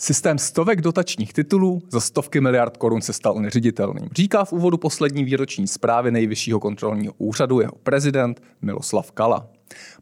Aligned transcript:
Systém 0.00 0.38
stovek 0.38 0.80
dotačních 0.80 1.32
titulů 1.32 1.82
za 1.90 2.00
stovky 2.00 2.40
miliard 2.40 2.76
korun 2.76 3.00
se 3.00 3.12
stal 3.12 3.34
neřiditelným. 3.34 4.08
Říká 4.12 4.44
v 4.44 4.52
úvodu 4.52 4.76
poslední 4.78 5.24
výroční 5.24 5.66
zprávy 5.66 6.10
Nejvyššího 6.10 6.60
kontrolního 6.60 7.12
úřadu 7.18 7.60
jeho 7.60 7.72
prezident 7.82 8.42
Miloslav 8.62 9.12
Kala. 9.12 9.48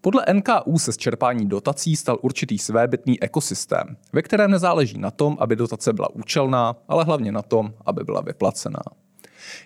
Podle 0.01 0.25
NKU 0.33 0.79
se 0.79 0.93
z 0.93 0.97
čerpání 0.97 1.49
dotací 1.49 1.97
stal 1.97 2.19
určitý 2.23 2.59
svébytný 2.59 3.23
ekosystém, 3.23 3.97
ve 4.13 4.23
kterém 4.23 4.51
nezáleží 4.51 4.99
na 4.99 5.11
tom, 5.11 5.37
aby 5.41 5.57
dotace 5.57 5.93
byla 5.93 6.15
účelná, 6.15 6.77
ale 6.89 7.05
hlavně 7.05 7.33
na 7.33 7.43
tom, 7.43 7.75
aby 7.87 8.05
byla 8.05 8.21
vyplacená. 8.21 8.83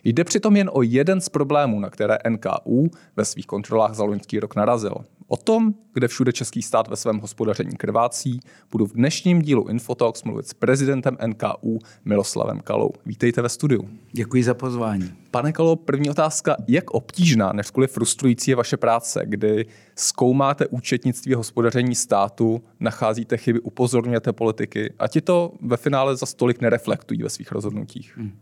Jde 0.05 0.25
přitom 0.25 0.57
jen 0.57 0.71
o 0.73 0.83
jeden 0.83 1.21
z 1.21 1.29
problémů, 1.29 1.81
na 1.81 1.91
které 1.91 2.19
NKU 2.29 2.91
ve 3.17 3.25
svých 3.25 3.47
kontrolách 3.47 3.95
za 3.95 4.05
loňský 4.05 4.41
rok 4.41 4.57
narazil. 4.57 4.95
O 5.33 5.37
tom, 5.37 5.75
kde 5.95 6.09
všude 6.09 6.33
český 6.33 6.63
stát 6.63 6.89
ve 6.89 6.97
svém 6.97 7.19
hospodaření 7.19 7.77
krvácí, 7.77 8.41
budu 8.71 8.87
v 8.87 8.93
dnešním 8.93 9.43
dílu 9.43 9.69
Infotalks 9.69 10.25
mluvit 10.25 10.49
s 10.49 10.55
prezidentem 10.55 11.17
NKU 11.27 11.79
Miloslavem 12.05 12.61
Kalou. 12.61 12.91
Vítejte 13.07 13.43
ve 13.43 13.49
studiu. 13.49 13.89
Děkuji 14.13 14.45
za 14.45 14.55
pozvání. 14.55 15.13
Pane 15.31 15.53
Kalo, 15.53 15.77
první 15.77 16.11
otázka. 16.11 16.57
Jak 16.69 16.91
obtížná, 16.91 17.53
než 17.53 17.71
kvůli 17.71 17.87
frustrující 17.87 18.51
je 18.51 18.57
vaše 18.57 18.77
práce, 18.77 19.23
kdy 19.25 19.67
zkoumáte 19.95 20.67
účetnictví 20.67 21.35
hospodaření 21.35 21.95
státu, 21.95 22.63
nacházíte 22.81 23.37
chyby, 23.37 23.61
upozorňujete 23.61 24.33
politiky 24.33 24.93
a 24.99 25.09
ti 25.09 25.21
to 25.21 25.53
ve 25.61 25.77
finále 25.77 26.17
za 26.17 26.27
stolik 26.27 26.61
nereflektují 26.61 27.23
ve 27.23 27.31
svých 27.31 27.53
rozhodnutích? 27.53 28.17
Hmm. 28.17 28.33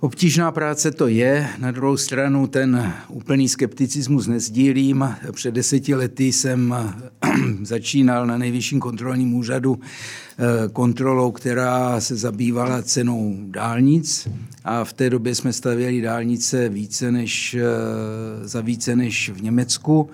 Obtížná 0.00 0.52
práce 0.52 0.90
to 0.90 1.08
je, 1.08 1.48
na 1.58 1.70
druhou 1.70 1.96
stranu 1.96 2.46
ten 2.46 2.94
úplný 3.08 3.48
skepticismus 3.48 4.26
nezdílím. 4.26 5.16
Před 5.32 5.54
deseti 5.54 5.94
lety 5.94 6.32
jsem 6.32 6.74
začínal 7.62 8.26
na 8.26 8.38
nejvyšším 8.38 8.80
kontrolním 8.80 9.34
úřadu 9.34 9.78
eh, 9.80 10.68
kontrolou, 10.68 11.30
která 11.30 12.00
se 12.00 12.16
zabývala 12.16 12.82
cenou 12.82 13.36
dálnic 13.40 14.28
a 14.64 14.84
v 14.84 14.92
té 14.92 15.10
době 15.10 15.34
jsme 15.34 15.52
stavěli 15.52 16.00
dálnice 16.00 16.68
více 16.68 17.12
než, 17.12 17.54
eh, 17.54 18.48
za 18.48 18.60
více 18.60 18.96
než 18.96 19.30
v 19.30 19.42
Německu. 19.42 20.10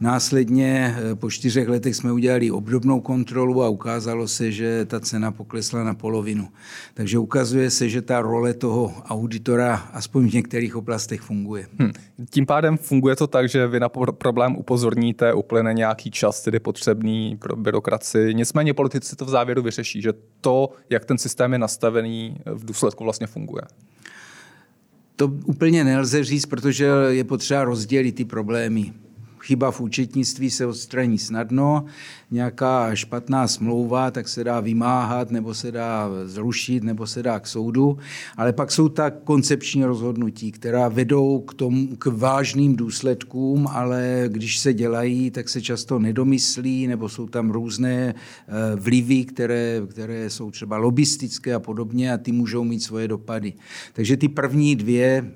Následně 0.00 0.96
eh, 0.98 1.14
po 1.14 1.30
čtyřech 1.30 1.68
letech 1.68 1.96
jsme 1.96 2.12
udělali 2.12 2.50
obdobnou 2.50 3.00
kontrolu 3.00 3.62
a 3.62 3.68
ukázalo 3.68 4.28
se, 4.28 4.52
že 4.52 4.84
ta 4.84 5.00
cena 5.00 5.32
poklesla 5.32 5.84
na 5.84 5.94
polovinu. 5.94 6.48
Takže 6.94 7.18
ukazuje 7.18 7.70
se, 7.70 7.88
že 7.88 8.02
ta 8.02 8.20
role 8.20 8.54
toho 8.54 8.92
auditora 9.08 9.74
aspoň 9.74 10.28
v 10.30 10.34
některých 10.34 10.76
oblastech 10.76 11.20
funguje. 11.20 11.66
Hmm. 11.78 11.92
Tím 12.30 12.46
pádem 12.46 12.76
funguje 12.76 13.16
to 13.16 13.26
tak, 13.26 13.48
že 13.48 13.66
vy 13.66 13.80
na 13.80 13.88
problém 13.88 14.56
upozorníte, 14.56 15.34
uplyne 15.34 15.74
nějaký 15.74 16.10
čas, 16.10 16.42
tedy 16.42 16.60
potřebný 16.60 17.36
pro 17.36 17.56
byrokraci. 17.56 18.34
Nicméně 18.34 18.74
politici 18.74 19.16
to 19.16 19.24
v 19.24 19.28
závěru 19.28 19.62
vyřeší, 19.62 20.02
že 20.02 20.12
to, 20.40 20.70
jak 20.90 21.04
ten 21.04 21.18
systém 21.18 21.52
je 21.52 21.58
nastavený, 21.58 22.36
v 22.46 22.64
důsledku 22.64 23.04
vlastně 23.04 23.26
funguje. 23.26 23.62
To 25.16 25.26
úplně 25.26 25.84
nelze 25.84 26.24
říct, 26.24 26.46
protože 26.46 26.86
je 27.08 27.24
potřeba 27.24 27.64
rozdělit 27.64 28.12
ty 28.12 28.24
problémy 28.24 28.92
chyba 29.44 29.70
v 29.70 29.80
účetnictví 29.80 30.50
se 30.50 30.66
odstraní 30.66 31.18
snadno, 31.18 31.84
nějaká 32.34 32.94
špatná 32.94 33.48
smlouva, 33.48 34.10
tak 34.10 34.28
se 34.28 34.44
dá 34.44 34.60
vymáhat, 34.60 35.30
nebo 35.30 35.54
se 35.54 35.72
dá 35.72 36.10
zrušit, 36.24 36.84
nebo 36.84 37.06
se 37.06 37.22
dá 37.22 37.40
k 37.40 37.46
soudu, 37.46 37.98
ale 38.36 38.52
pak 38.52 38.72
jsou 38.72 38.88
ta 38.88 39.10
koncepční 39.10 39.84
rozhodnutí, 39.84 40.52
která 40.52 40.88
vedou 40.88 41.40
k, 41.40 41.54
tomu, 41.54 41.96
k 41.96 42.06
vážným 42.06 42.76
důsledkům, 42.76 43.66
ale 43.70 44.24
když 44.28 44.58
se 44.58 44.74
dělají, 44.74 45.30
tak 45.30 45.48
se 45.48 45.62
často 45.62 45.98
nedomyslí, 45.98 46.86
nebo 46.86 47.08
jsou 47.08 47.26
tam 47.26 47.50
různé 47.50 48.14
eh, 48.14 48.76
vlivy, 48.76 49.24
které, 49.24 49.82
které 49.90 50.30
jsou 50.30 50.50
třeba 50.50 50.76
lobistické 50.76 51.54
a 51.54 51.60
podobně 51.60 52.12
a 52.12 52.18
ty 52.18 52.32
můžou 52.32 52.64
mít 52.64 52.82
svoje 52.82 53.08
dopady. 53.08 53.52
Takže 53.92 54.16
ty 54.16 54.28
první 54.28 54.76
dvě 54.76 55.30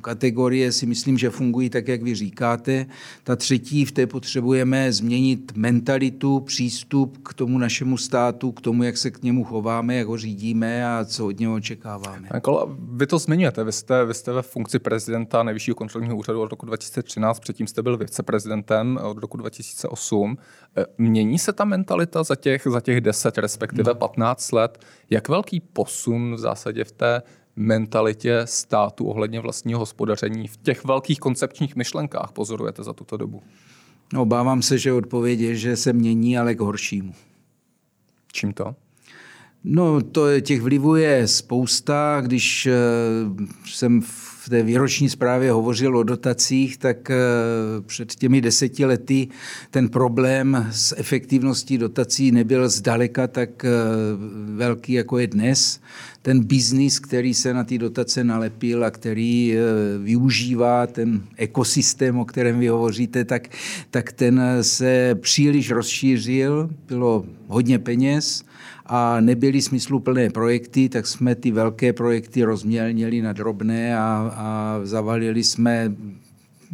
kategorie 0.00 0.72
si 0.72 0.86
myslím, 0.86 1.18
že 1.18 1.30
fungují 1.30 1.70
tak, 1.70 1.88
jak 1.88 2.02
vy 2.02 2.14
říkáte. 2.14 2.86
Ta 3.24 3.36
třetí, 3.36 3.84
v 3.84 3.92
té 3.92 4.06
potřebujeme 4.06 4.92
změnit 4.92 5.52
mentalitu, 5.56 6.25
přístup 6.40 7.18
k 7.28 7.34
tomu 7.34 7.58
našemu 7.58 7.98
státu, 7.98 8.52
k 8.52 8.60
tomu, 8.60 8.82
jak 8.82 8.96
se 8.96 9.10
k 9.10 9.22
němu 9.22 9.44
chováme, 9.44 9.94
jak 9.94 10.06
ho 10.06 10.16
řídíme 10.16 10.86
a 10.86 11.04
co 11.04 11.26
od 11.26 11.40
něho 11.40 11.54
očekáváme. 11.54 12.28
Kolo, 12.42 12.76
vy 12.78 13.06
to 13.06 13.18
zmiňujete, 13.18 13.64
vy 13.64 13.72
jste, 13.72 14.04
vy 14.04 14.14
jste 14.14 14.32
ve 14.32 14.42
funkci 14.42 14.78
prezidenta 14.78 15.42
Nejvyššího 15.42 15.74
kontrolního 15.74 16.16
úřadu 16.16 16.42
od 16.42 16.50
roku 16.50 16.66
2013, 16.66 17.40
předtím 17.40 17.66
jste 17.66 17.82
byl 17.82 17.96
viceprezidentem 17.96 18.98
od 19.02 19.18
roku 19.18 19.36
2008. 19.36 20.38
E, 20.76 20.84
mění 20.98 21.38
se 21.38 21.52
ta 21.52 21.64
mentalita 21.64 22.22
za 22.22 22.36
těch, 22.36 22.66
za 22.70 22.80
těch 22.80 23.00
10, 23.00 23.38
respektive 23.38 23.94
15 23.94 24.52
no. 24.52 24.58
let? 24.58 24.84
Jak 25.10 25.28
velký 25.28 25.60
posun 25.60 26.34
v 26.34 26.38
zásadě 26.38 26.84
v 26.84 26.92
té 26.92 27.22
mentalitě 27.56 28.40
státu 28.44 29.06
ohledně 29.06 29.40
vlastního 29.40 29.80
hospodaření 29.80 30.48
v 30.48 30.56
těch 30.56 30.84
velkých 30.84 31.20
koncepčních 31.20 31.76
myšlenkách 31.76 32.32
pozorujete 32.32 32.82
za 32.82 32.92
tuto 32.92 33.16
dobu? 33.16 33.42
No, 34.12 34.22
obávám 34.22 34.62
se, 34.62 34.78
že 34.78 34.92
odpověď 34.92 35.40
je, 35.40 35.56
že 35.56 35.76
se 35.76 35.92
mění, 35.92 36.38
ale 36.38 36.54
k 36.54 36.60
horšímu. 36.60 37.14
Čím 38.32 38.52
to? 38.52 38.74
No, 39.64 40.02
to 40.02 40.40
těch 40.40 40.60
vlivů 40.60 40.96
je 40.96 41.28
spousta. 41.28 42.20
Když 42.20 42.66
eh, 42.66 42.72
jsem 43.66 44.00
v 44.46 44.48
té 44.48 44.62
výroční 44.62 45.08
zprávě 45.08 45.52
hovořil 45.52 45.96
o 45.96 46.02
dotacích, 46.02 46.78
tak 46.78 47.10
eh, 47.10 47.16
před 47.86 48.14
těmi 48.14 48.40
deseti 48.40 48.84
lety 48.84 49.28
ten 49.70 49.88
problém 49.88 50.66
s 50.70 50.94
efektivností 50.98 51.78
dotací 51.78 52.32
nebyl 52.32 52.68
zdaleka 52.68 53.26
tak 53.26 53.64
eh, 53.64 53.70
velký, 54.54 54.92
jako 54.92 55.18
je 55.18 55.26
dnes. 55.26 55.80
Ten 56.26 56.44
biznis, 56.44 56.98
který 56.98 57.34
se 57.34 57.54
na 57.54 57.64
ty 57.64 57.78
dotace 57.78 58.24
nalepil 58.24 58.84
a 58.84 58.90
který 58.90 59.54
využívá 60.02 60.86
ten 60.86 61.22
ekosystém, 61.36 62.18
o 62.18 62.24
kterém 62.24 62.58
vy 62.58 62.68
hovoříte, 62.68 63.24
tak, 63.24 63.48
tak 63.90 64.12
ten 64.12 64.42
se 64.60 65.14
příliš 65.14 65.70
rozšířil, 65.70 66.70
bylo 66.88 67.24
hodně 67.46 67.78
peněz 67.78 68.44
a 68.86 69.20
nebyly 69.20 69.62
smysluplné 69.62 70.30
projekty, 70.30 70.88
tak 70.88 71.06
jsme 71.06 71.34
ty 71.34 71.50
velké 71.50 71.92
projekty 71.92 72.42
rozmělnili 72.42 73.22
na 73.22 73.32
drobné 73.32 73.98
a, 73.98 74.32
a 74.36 74.80
zavalili 74.82 75.44
jsme 75.44 75.94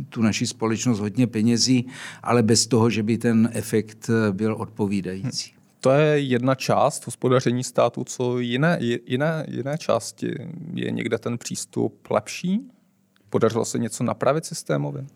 tu 0.08 0.22
naši 0.22 0.46
společnost 0.46 1.00
hodně 1.00 1.26
penězí, 1.26 1.86
ale 2.22 2.42
bez 2.42 2.66
toho, 2.66 2.90
že 2.90 3.02
by 3.02 3.18
ten 3.18 3.50
efekt 3.52 4.10
byl 4.32 4.54
odpovídající. 4.54 5.52
To 5.84 5.90
je 5.90 6.20
jedna 6.20 6.54
část 6.54 7.06
hospodaření 7.06 7.64
státu, 7.64 8.04
co 8.04 8.38
jiné, 8.38 8.78
jiné, 9.06 9.46
jiné 9.48 9.78
části? 9.78 10.34
Je 10.74 10.90
někde 10.90 11.18
ten 11.18 11.38
přístup 11.38 12.10
lepší? 12.10 12.60
Podařilo 13.30 13.64
se 13.64 13.78
něco 13.78 14.04
napravit 14.04 14.44
systémově? 14.44 15.06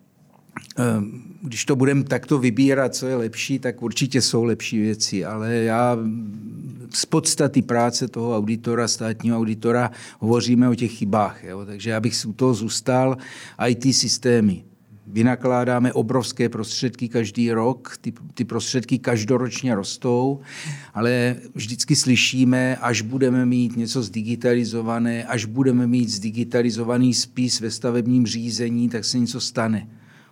Ehm, 0.77 1.23
když 1.43 1.65
to 1.65 1.77
budeme 1.77 2.05
takto 2.05 2.39
vybírat, 2.39 2.95
co 2.95 3.07
je 3.07 3.17
lepší, 3.17 3.59
tak 3.59 3.83
určitě 3.83 4.23
jsou 4.23 4.45
lepší 4.45 4.81
věci, 4.81 5.25
ale 5.25 5.55
já 5.55 5.99
z 6.95 7.07
podstaty 7.07 7.63
práce 7.63 8.09
toho 8.09 8.37
auditora, 8.37 8.89
státního 8.89 9.39
auditora, 9.39 9.91
hovoříme 10.19 10.69
o 10.69 10.75
těch 10.75 10.93
chybách. 10.93 11.45
Jo? 11.45 11.67
Takže 11.67 11.91
já 11.91 12.01
bych 12.01 12.15
u 12.27 12.33
toho 12.33 12.55
zůstal. 12.55 13.17
IT 13.69 13.97
systémy. 13.97 14.65
Vynakládáme 15.09 15.93
obrovské 15.93 16.49
prostředky 16.49 17.09
každý 17.09 17.53
rok, 17.53 17.99
ty, 18.01 18.13
ty 18.35 18.45
prostředky 18.45 18.99
každoročně 18.99 19.75
rostou, 19.75 20.41
ale 20.95 21.37
vždycky 21.55 21.97
slyšíme, 21.97 22.77
až 22.77 23.01
budeme 23.03 23.47
mít 23.47 23.77
něco 23.77 24.03
zdigitalizované, 24.03 25.25
až 25.25 25.45
budeme 25.45 25.87
mít 25.87 26.09
zdigitalizovaný 26.09 27.15
spis 27.15 27.61
ve 27.61 27.71
stavebním 27.71 28.27
řízení, 28.27 28.89
tak 28.89 29.05
se 29.05 29.19
něco 29.19 29.41
stane. 29.41 29.89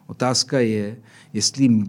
Otázka 0.06 0.60
je, 0.60 0.96
jestli 1.32 1.82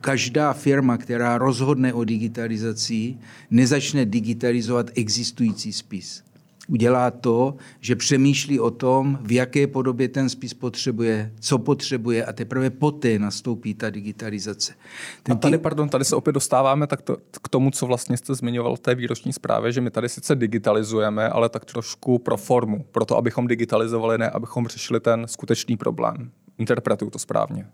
každá 0.00 0.52
firma, 0.52 0.96
která 0.96 1.38
rozhodne 1.38 1.92
o 1.92 2.04
digitalizaci, 2.04 3.16
nezačne 3.50 4.04
digitalizovat 4.04 4.90
existující 4.94 5.72
spis. 5.72 6.22
Udělá 6.68 7.10
to, 7.10 7.54
že 7.80 7.96
přemýšlí 7.96 8.60
o 8.60 8.70
tom, 8.70 9.18
v 9.22 9.32
jaké 9.32 9.66
podobě 9.66 10.08
ten 10.08 10.28
spis 10.28 10.54
potřebuje, 10.54 11.32
co 11.40 11.58
potřebuje 11.58 12.24
a 12.24 12.32
teprve 12.32 12.70
poté 12.70 13.18
nastoupí 13.18 13.74
ta 13.74 13.90
digitalizace. 13.90 14.74
Ten 15.22 15.32
a 15.32 15.38
tady, 15.38 15.58
pardon, 15.58 15.88
tady 15.88 16.04
se 16.04 16.16
opět 16.16 16.32
dostáváme 16.32 16.86
tak 16.86 17.02
to, 17.02 17.16
k 17.42 17.48
tomu, 17.48 17.70
co 17.70 17.86
vlastně 17.86 18.16
jste 18.16 18.34
zmiňoval 18.34 18.76
v 18.76 18.80
té 18.80 18.94
výroční 18.94 19.32
zprávě, 19.32 19.72
že 19.72 19.80
my 19.80 19.90
tady 19.90 20.08
sice 20.08 20.34
digitalizujeme, 20.34 21.28
ale 21.28 21.48
tak 21.48 21.64
trošku 21.64 22.18
pro 22.18 22.36
formu, 22.36 22.84
pro 22.92 23.04
to, 23.04 23.16
abychom 23.16 23.46
digitalizovali, 23.46 24.18
ne 24.18 24.30
abychom 24.30 24.66
řešili 24.66 25.00
ten 25.00 25.26
skutečný 25.26 25.76
problém 25.76 26.30
interpretuju 26.58 27.10
to 27.10 27.18
správně. 27.18 27.66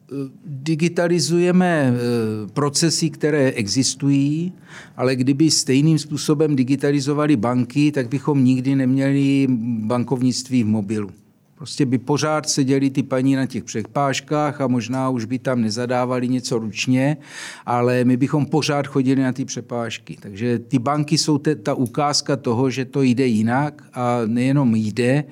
Digitalizujeme 0.44 1.92
eh, 1.92 2.48
procesy, 2.52 3.10
které 3.10 3.52
existují, 3.52 4.52
ale 4.96 5.16
kdyby 5.16 5.50
stejným 5.50 5.98
způsobem 5.98 6.56
digitalizovali 6.56 7.36
banky, 7.36 7.92
tak 7.92 8.08
bychom 8.08 8.44
nikdy 8.44 8.74
neměli 8.74 9.46
bankovnictví 9.80 10.62
v 10.62 10.66
mobilu. 10.66 11.10
Prostě 11.54 11.86
by 11.86 11.98
pořád 11.98 12.48
seděli 12.48 12.90
ty 12.90 13.02
paní 13.02 13.34
na 13.34 13.46
těch 13.46 13.64
přepážkách 13.64 14.60
a 14.60 14.66
možná 14.66 15.08
už 15.08 15.24
by 15.24 15.38
tam 15.38 15.60
nezadávali 15.60 16.28
něco 16.28 16.58
ručně, 16.58 17.16
ale 17.66 18.04
my 18.04 18.16
bychom 18.16 18.46
pořád 18.46 18.86
chodili 18.86 19.22
na 19.22 19.32
ty 19.32 19.44
přepážky. 19.44 20.16
Takže 20.20 20.58
ty 20.58 20.78
banky 20.78 21.18
jsou 21.18 21.38
te, 21.38 21.54
ta 21.54 21.74
ukázka 21.74 22.36
toho, 22.36 22.70
že 22.70 22.84
to 22.84 23.02
jde 23.02 23.26
jinak 23.26 23.84
a 23.92 24.20
nejenom 24.26 24.74
jde, 24.74 25.24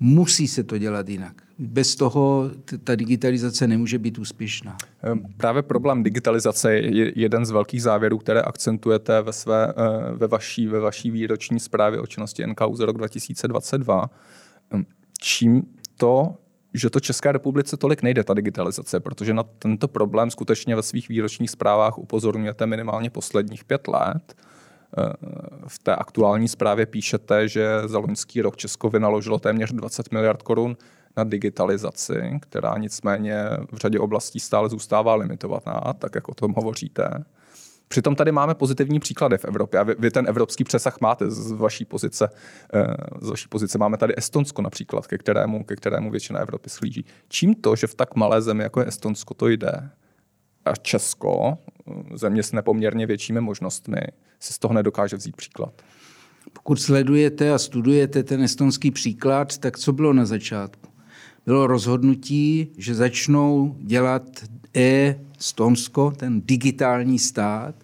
musí 0.00 0.48
se 0.48 0.64
to 0.64 0.78
dělat 0.78 1.08
jinak. 1.08 1.45
Bez 1.58 1.96
toho 1.96 2.50
ta 2.84 2.94
digitalizace 2.94 3.66
nemůže 3.66 3.98
být 3.98 4.18
úspěšná. 4.18 4.76
Ehm, 5.02 5.26
právě 5.36 5.62
problém 5.62 6.02
digitalizace 6.02 6.74
je 6.74 7.12
jeden 7.16 7.46
z 7.46 7.50
velkých 7.50 7.82
závěrů, 7.82 8.18
které 8.18 8.42
akcentujete 8.42 9.22
ve, 9.22 9.32
své, 9.32 9.68
eh, 9.68 10.12
ve, 10.12 10.26
vaší, 10.26 10.66
ve 10.66 10.80
vaší 10.80 11.10
výroční 11.10 11.60
zprávě 11.60 12.00
o 12.00 12.06
činnosti 12.06 12.46
NKU 12.46 12.76
za 12.76 12.86
rok 12.86 12.96
2022. 12.96 14.10
Ehm, 14.70 14.86
čím 15.18 15.62
to, 15.96 16.34
že 16.74 16.90
to 16.90 17.00
České 17.00 17.32
republice 17.32 17.76
tolik 17.76 18.02
nejde, 18.02 18.24
ta 18.24 18.34
digitalizace, 18.34 19.00
protože 19.00 19.34
na 19.34 19.42
tento 19.42 19.88
problém 19.88 20.30
skutečně 20.30 20.76
ve 20.76 20.82
svých 20.82 21.08
výročních 21.08 21.50
zprávách 21.50 21.98
upozorňujete 21.98 22.66
minimálně 22.66 23.10
posledních 23.10 23.64
pět 23.64 23.88
let. 23.88 24.34
Eh, 24.98 25.12
v 25.66 25.78
té 25.78 25.96
aktuální 25.96 26.48
zprávě 26.48 26.86
píšete, 26.86 27.48
že 27.48 27.68
za 27.86 27.98
loňský 27.98 28.42
rok 28.42 28.56
Česko 28.56 28.90
vynaložilo 28.90 29.38
téměř 29.38 29.72
20 29.72 30.12
miliard 30.12 30.42
korun 30.42 30.76
na 31.16 31.24
digitalizaci, 31.24 32.38
která 32.40 32.78
nicméně 32.78 33.44
v 33.72 33.76
řadě 33.76 33.98
oblastí 33.98 34.40
stále 34.40 34.68
zůstává 34.68 35.14
limitovaná, 35.14 35.92
tak 35.98 36.14
jak 36.14 36.28
o 36.28 36.34
tom 36.34 36.52
hovoříte. 36.56 37.24
Přitom 37.88 38.14
tady 38.14 38.32
máme 38.32 38.54
pozitivní 38.54 39.00
příklady 39.00 39.38
v 39.38 39.44
Evropě 39.44 39.80
a 39.80 39.82
vy, 39.82 39.94
vy 39.98 40.10
ten 40.10 40.28
evropský 40.28 40.64
přesah 40.64 41.00
máte 41.00 41.30
z 41.30 41.52
vaší 41.52 41.84
pozice. 41.84 42.28
Eh, 42.74 42.86
z 43.20 43.28
vaší 43.28 43.48
pozice 43.48 43.78
máme 43.78 43.96
tady 43.96 44.14
Estonsko 44.16 44.62
například, 44.62 45.06
ke 45.06 45.18
kterému, 45.18 45.64
ke 45.64 45.76
kterému 45.76 46.10
většina 46.10 46.40
Evropy 46.40 46.70
slíží. 46.70 47.04
Čím 47.28 47.54
to, 47.54 47.76
že 47.76 47.86
v 47.86 47.94
tak 47.94 48.16
malé 48.16 48.42
zemi 48.42 48.62
jako 48.62 48.80
je 48.80 48.86
Estonsko 48.86 49.34
to 49.34 49.48
jde 49.48 49.90
a 50.64 50.76
Česko, 50.76 51.58
eh, 51.88 52.18
země 52.18 52.42
s 52.42 52.52
nepoměrně 52.52 53.06
většími 53.06 53.40
možnostmi, 53.40 54.00
si 54.40 54.52
z 54.52 54.58
toho 54.58 54.74
nedokáže 54.74 55.16
vzít 55.16 55.36
příklad? 55.36 55.82
Pokud 56.52 56.80
sledujete 56.80 57.52
a 57.52 57.58
studujete 57.58 58.22
ten 58.22 58.42
estonský 58.42 58.90
příklad, 58.90 59.58
tak 59.58 59.78
co 59.78 59.92
bylo 59.92 60.12
na 60.12 60.24
začátku? 60.24 60.95
Bylo 61.46 61.66
rozhodnutí, 61.66 62.68
že 62.78 62.94
začnou 62.94 63.76
dělat 63.80 64.22
e-Stonsko, 64.76 66.12
ten 66.16 66.42
digitální 66.44 67.18
stát, 67.18 67.74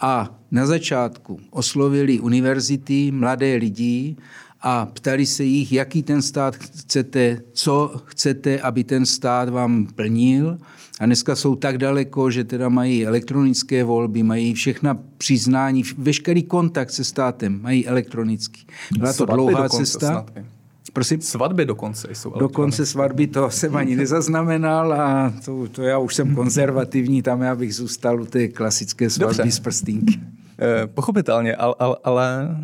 a 0.00 0.38
na 0.50 0.66
začátku 0.66 1.40
oslovili 1.50 2.20
univerzity, 2.20 3.10
mladé 3.10 3.54
lidi 3.54 4.16
a 4.60 4.86
ptali 4.86 5.26
se 5.26 5.44
jich, 5.44 5.72
jaký 5.72 6.02
ten 6.02 6.22
stát 6.22 6.56
chcete, 6.56 7.40
co 7.52 8.02
chcete, 8.04 8.60
aby 8.60 8.84
ten 8.84 9.06
stát 9.06 9.48
vám 9.48 9.86
plnil. 9.86 10.58
A 11.00 11.06
dneska 11.06 11.36
jsou 11.36 11.56
tak 11.56 11.78
daleko, 11.78 12.30
že 12.30 12.44
teda 12.44 12.68
mají 12.68 13.06
elektronické 13.06 13.84
volby, 13.84 14.22
mají 14.22 14.54
všechna 14.54 14.98
přiznání, 15.18 15.82
veškerý 15.98 16.42
kontakt 16.42 16.90
se 16.90 17.04
státem 17.04 17.62
mají 17.62 17.86
elektronický. 17.86 18.66
Byla 18.98 19.12
to 19.12 19.26
dlouhá 19.26 19.68
cesta. 19.68 20.08
Snad. 20.08 20.53
Prosím? 20.94 21.20
Svatby 21.20 21.64
dokonce 21.64 22.08
jsou 22.12 22.30
Dokonce 22.38 22.86
svatby, 22.86 23.26
to 23.26 23.50
jsem 23.50 23.76
ani 23.76 23.96
nezaznamenal 23.96 24.92
a 24.92 25.34
to, 25.44 25.68
to 25.68 25.82
já 25.82 25.98
už 25.98 26.14
jsem 26.14 26.34
konzervativní, 26.34 27.22
tam 27.22 27.42
já 27.42 27.54
bych 27.54 27.74
zůstal 27.74 28.22
u 28.22 28.26
té 28.26 28.48
klasické 28.48 29.10
svatby 29.10 29.36
Dobře. 29.36 29.52
z 29.52 29.60
prstínky. 29.60 30.20
Eh, 30.58 30.86
pochopitelně, 30.86 31.56
ale, 31.56 31.74
ale, 31.78 31.96
ale 32.04 32.56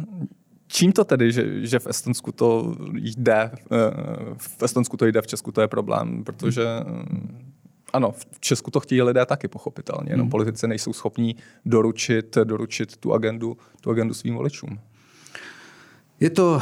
čím 0.67 0.93
to 0.93 1.05
tedy, 1.05 1.33
že, 1.33 1.67
že 1.67 1.79
v 1.79 1.87
Estonsku 1.87 2.33
to 2.33 2.77
jde, 2.95 3.51
eh, 3.55 3.57
v 4.37 4.63
Estonsku 4.63 4.97
to 4.97 5.07
jde, 5.07 5.23
v 5.23 5.27
Česku 5.27 5.53
to 5.53 5.61
je 5.61 5.69
problém, 5.69 6.25
protože 6.25 6.63
eh, 6.63 6.85
ano, 7.93 8.13
v 8.13 8.41
Česku 8.41 8.71
to 8.71 8.81
chtějí 8.81 9.03
lidé 9.03 9.27
taky 9.27 9.49
pochopitelně, 9.49 10.13
jenom 10.13 10.25
hmm. 10.25 10.31
politici 10.31 10.69
nejsou 10.69 10.93
schopní 10.93 11.37
doručit, 11.65 12.39
doručit 12.45 12.97
tu 12.97 13.13
agendu, 13.13 13.57
tu 13.81 13.91
agendu 13.91 14.15
svým 14.15 14.35
voličům. 14.35 14.81
Je 16.21 16.31
to 16.31 16.61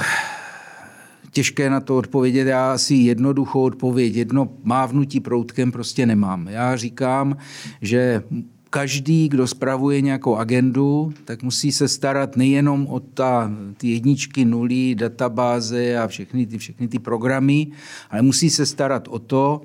těžké 1.31 1.71
na 1.71 1.81
to 1.81 1.97
odpovědět. 1.97 2.47
Já 2.47 2.79
si 2.79 2.95
jednoduchou 2.95 3.63
odpověď, 3.63 4.15
jedno 4.15 4.49
mávnutí 4.63 5.21
proutkem 5.21 5.73
prostě 5.73 6.07
nemám. 6.07 6.49
Já 6.49 6.77
říkám, 6.77 7.37
že 7.83 8.23
každý, 8.71 9.29
kdo 9.29 9.47
spravuje 9.47 10.01
nějakou 10.01 10.37
agendu, 10.37 11.13
tak 11.25 11.43
musí 11.43 11.73
se 11.73 11.89
starat 11.89 12.37
nejenom 12.37 12.87
o 12.87 13.01
ta, 13.01 13.53
ty 13.77 13.89
jedničky, 13.89 14.45
nuly, 14.45 14.95
databáze 14.95 15.99
a 15.99 16.07
všechny 16.07 16.47
ty, 16.47 16.59
všechny 16.59 16.89
ty 16.89 16.99
programy, 16.99 17.67
ale 18.11 18.23
musí 18.23 18.51
se 18.51 18.67
starat 18.67 19.09
o 19.09 19.19
to, 19.19 19.61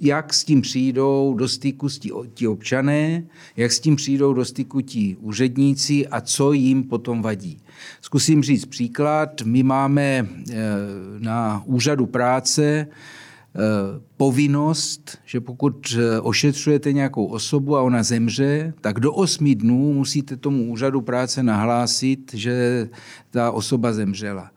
jak 0.00 0.34
s 0.34 0.44
tím 0.44 0.60
přijdou 0.60 1.34
do 1.38 1.48
styku 1.48 1.88
ti 2.34 2.46
občané, 2.46 3.24
jak 3.56 3.72
s 3.72 3.80
tím 3.80 3.96
přijdou 3.96 4.32
do 4.32 4.44
styku 4.44 4.80
ti 4.80 5.16
úředníci 5.20 6.06
a 6.06 6.20
co 6.20 6.52
jim 6.52 6.84
potom 6.84 7.22
vadí. 7.22 7.58
Zkusím 8.00 8.42
říct 8.42 8.64
příklad. 8.64 9.42
My 9.42 9.62
máme 9.62 10.28
eh, 10.50 10.54
na 11.18 11.62
úřadu 11.66 12.06
práce 12.06 12.64
eh, 12.64 13.58
povinnost, 14.16 15.18
že 15.24 15.40
pokud 15.40 15.96
eh, 15.98 16.20
ošetřujete 16.20 16.92
nějakou 16.92 17.26
osobu 17.26 17.76
a 17.76 17.82
ona 17.82 18.02
zemře, 18.02 18.74
tak 18.80 19.00
do 19.00 19.12
osmi 19.12 19.54
dnů 19.54 19.92
musíte 19.92 20.36
tomu 20.36 20.70
úřadu 20.70 21.00
práce 21.00 21.42
nahlásit, 21.42 22.34
že 22.34 22.88
ta 23.30 23.50
osoba 23.50 23.92
zemřela. 23.92 24.50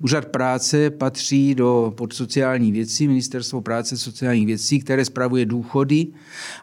Úřad 0.00 0.26
práce 0.26 0.90
patří 0.90 1.54
do 1.54 1.92
pod 1.96 2.12
sociální 2.12 2.72
věcí, 2.72 3.08
ministerstvo 3.08 3.60
práce 3.60 3.96
sociálních 3.96 4.46
věcí, 4.46 4.80
které 4.80 5.04
spravuje 5.04 5.46
důchody 5.46 6.06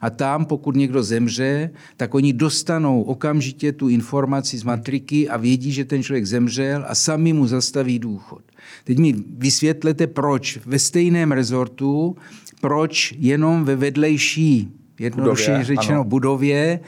a 0.01 0.09
tam, 0.09 0.45
pokud 0.45 0.75
někdo 0.75 1.03
zemře, 1.03 1.69
tak 1.97 2.13
oni 2.15 2.33
dostanou 2.33 3.01
okamžitě 3.01 3.71
tu 3.71 3.89
informaci 3.89 4.57
z 4.57 4.63
matriky 4.63 5.29
a 5.29 5.37
vědí, 5.37 5.71
že 5.71 5.85
ten 5.85 6.03
člověk 6.03 6.25
zemřel 6.25 6.85
a 6.87 6.95
sami 6.95 7.33
mu 7.33 7.47
zastaví 7.47 7.99
důchod. 7.99 8.41
Teď 8.83 8.97
mi 8.97 9.15
vysvětlete, 9.37 10.07
proč 10.07 10.59
ve 10.65 10.79
stejném 10.79 11.31
rezortu, 11.31 12.15
proč 12.61 13.13
jenom 13.17 13.65
ve 13.65 13.75
vedlejší, 13.75 14.71
jednoduše 14.99 15.63
řečeno, 15.63 15.99
ano. 15.99 16.03
budově 16.03 16.79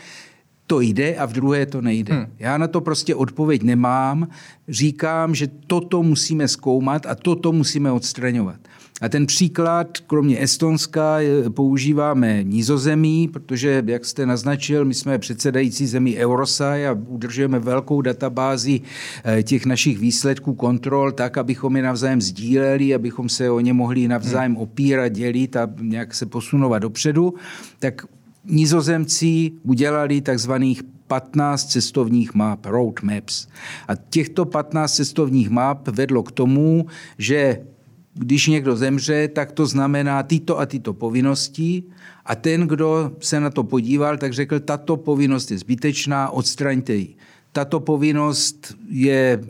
to 0.67 0.81
jde 0.81 1.15
a 1.15 1.25
v 1.25 1.33
druhé 1.33 1.65
to 1.65 1.81
nejde. 1.81 2.13
Hmm. 2.13 2.25
Já 2.39 2.57
na 2.57 2.67
to 2.67 2.81
prostě 2.81 3.15
odpověď 3.15 3.63
nemám. 3.63 4.27
Říkám, 4.67 5.35
že 5.35 5.47
toto 5.67 6.03
musíme 6.03 6.47
zkoumat 6.47 7.06
a 7.06 7.15
toto 7.15 7.51
musíme 7.51 7.91
odstraňovat. 7.91 8.59
A 9.01 9.09
ten 9.09 9.25
příklad, 9.25 9.88
kromě 10.07 10.44
Estonska, 10.44 11.17
používáme 11.53 12.44
nízozemí, 12.44 13.27
protože, 13.27 13.83
jak 13.85 14.06
jste 14.06 14.25
naznačil, 14.25 14.85
my 14.85 14.94
jsme 14.94 15.19
předsedající 15.19 15.88
zemí 15.88 16.17
Eurosai 16.17 16.88
a 16.88 16.97
udržujeme 17.07 17.59
velkou 17.59 18.01
databázi 18.01 18.81
eh, 19.23 19.44
těch 19.44 19.65
našich 19.65 19.97
výsledků 19.97 20.54
kontrol 20.54 21.11
tak, 21.11 21.37
abychom 21.37 21.75
je 21.75 21.83
navzájem 21.83 22.21
sdíleli, 22.21 22.95
abychom 22.95 23.30
se 23.30 23.49
o 23.49 23.59
ně 23.59 23.73
mohli 23.73 24.07
navzájem 24.07 24.51
hmm. 24.51 24.61
opírat, 24.61 25.11
dělit 25.11 25.56
a 25.56 25.69
nějak 25.81 26.13
se 26.13 26.25
posunovat 26.25 26.80
dopředu. 26.80 27.33
Tak 27.80 28.06
Nizozemci 28.45 29.52
udělali 29.64 30.21
takzvaných 30.21 30.83
15 31.07 31.66
cestovních 31.71 32.33
map, 32.33 32.66
road 32.66 33.04
maps. 33.04 33.47
A 33.87 33.95
těchto 33.95 34.45
15 34.45 34.95
cestovních 34.95 35.49
map 35.49 35.87
vedlo 35.87 36.23
k 36.23 36.31
tomu, 36.31 36.85
že 37.18 37.61
když 38.14 38.47
někdo 38.47 38.75
zemře, 38.75 39.28
tak 39.28 39.52
to 39.52 39.66
znamená 39.66 40.23
tyto 40.23 40.59
a 40.59 40.66
tyto 40.66 40.94
povinnosti 40.94 41.83
a 42.25 42.35
ten, 42.35 42.61
kdo 42.68 43.11
se 43.19 43.40
na 43.40 43.49
to 43.49 43.64
podíval, 43.64 44.18
tak 44.18 44.33
řekl, 44.33 44.59
tato 44.59 44.97
povinnost 44.97 45.52
je 45.52 45.57
zbytečná, 45.57 46.30
odstraňte 46.30 46.94
ji. 46.94 47.16
Tato 47.52 47.80
povinnost 47.80 48.75
je 48.90 49.44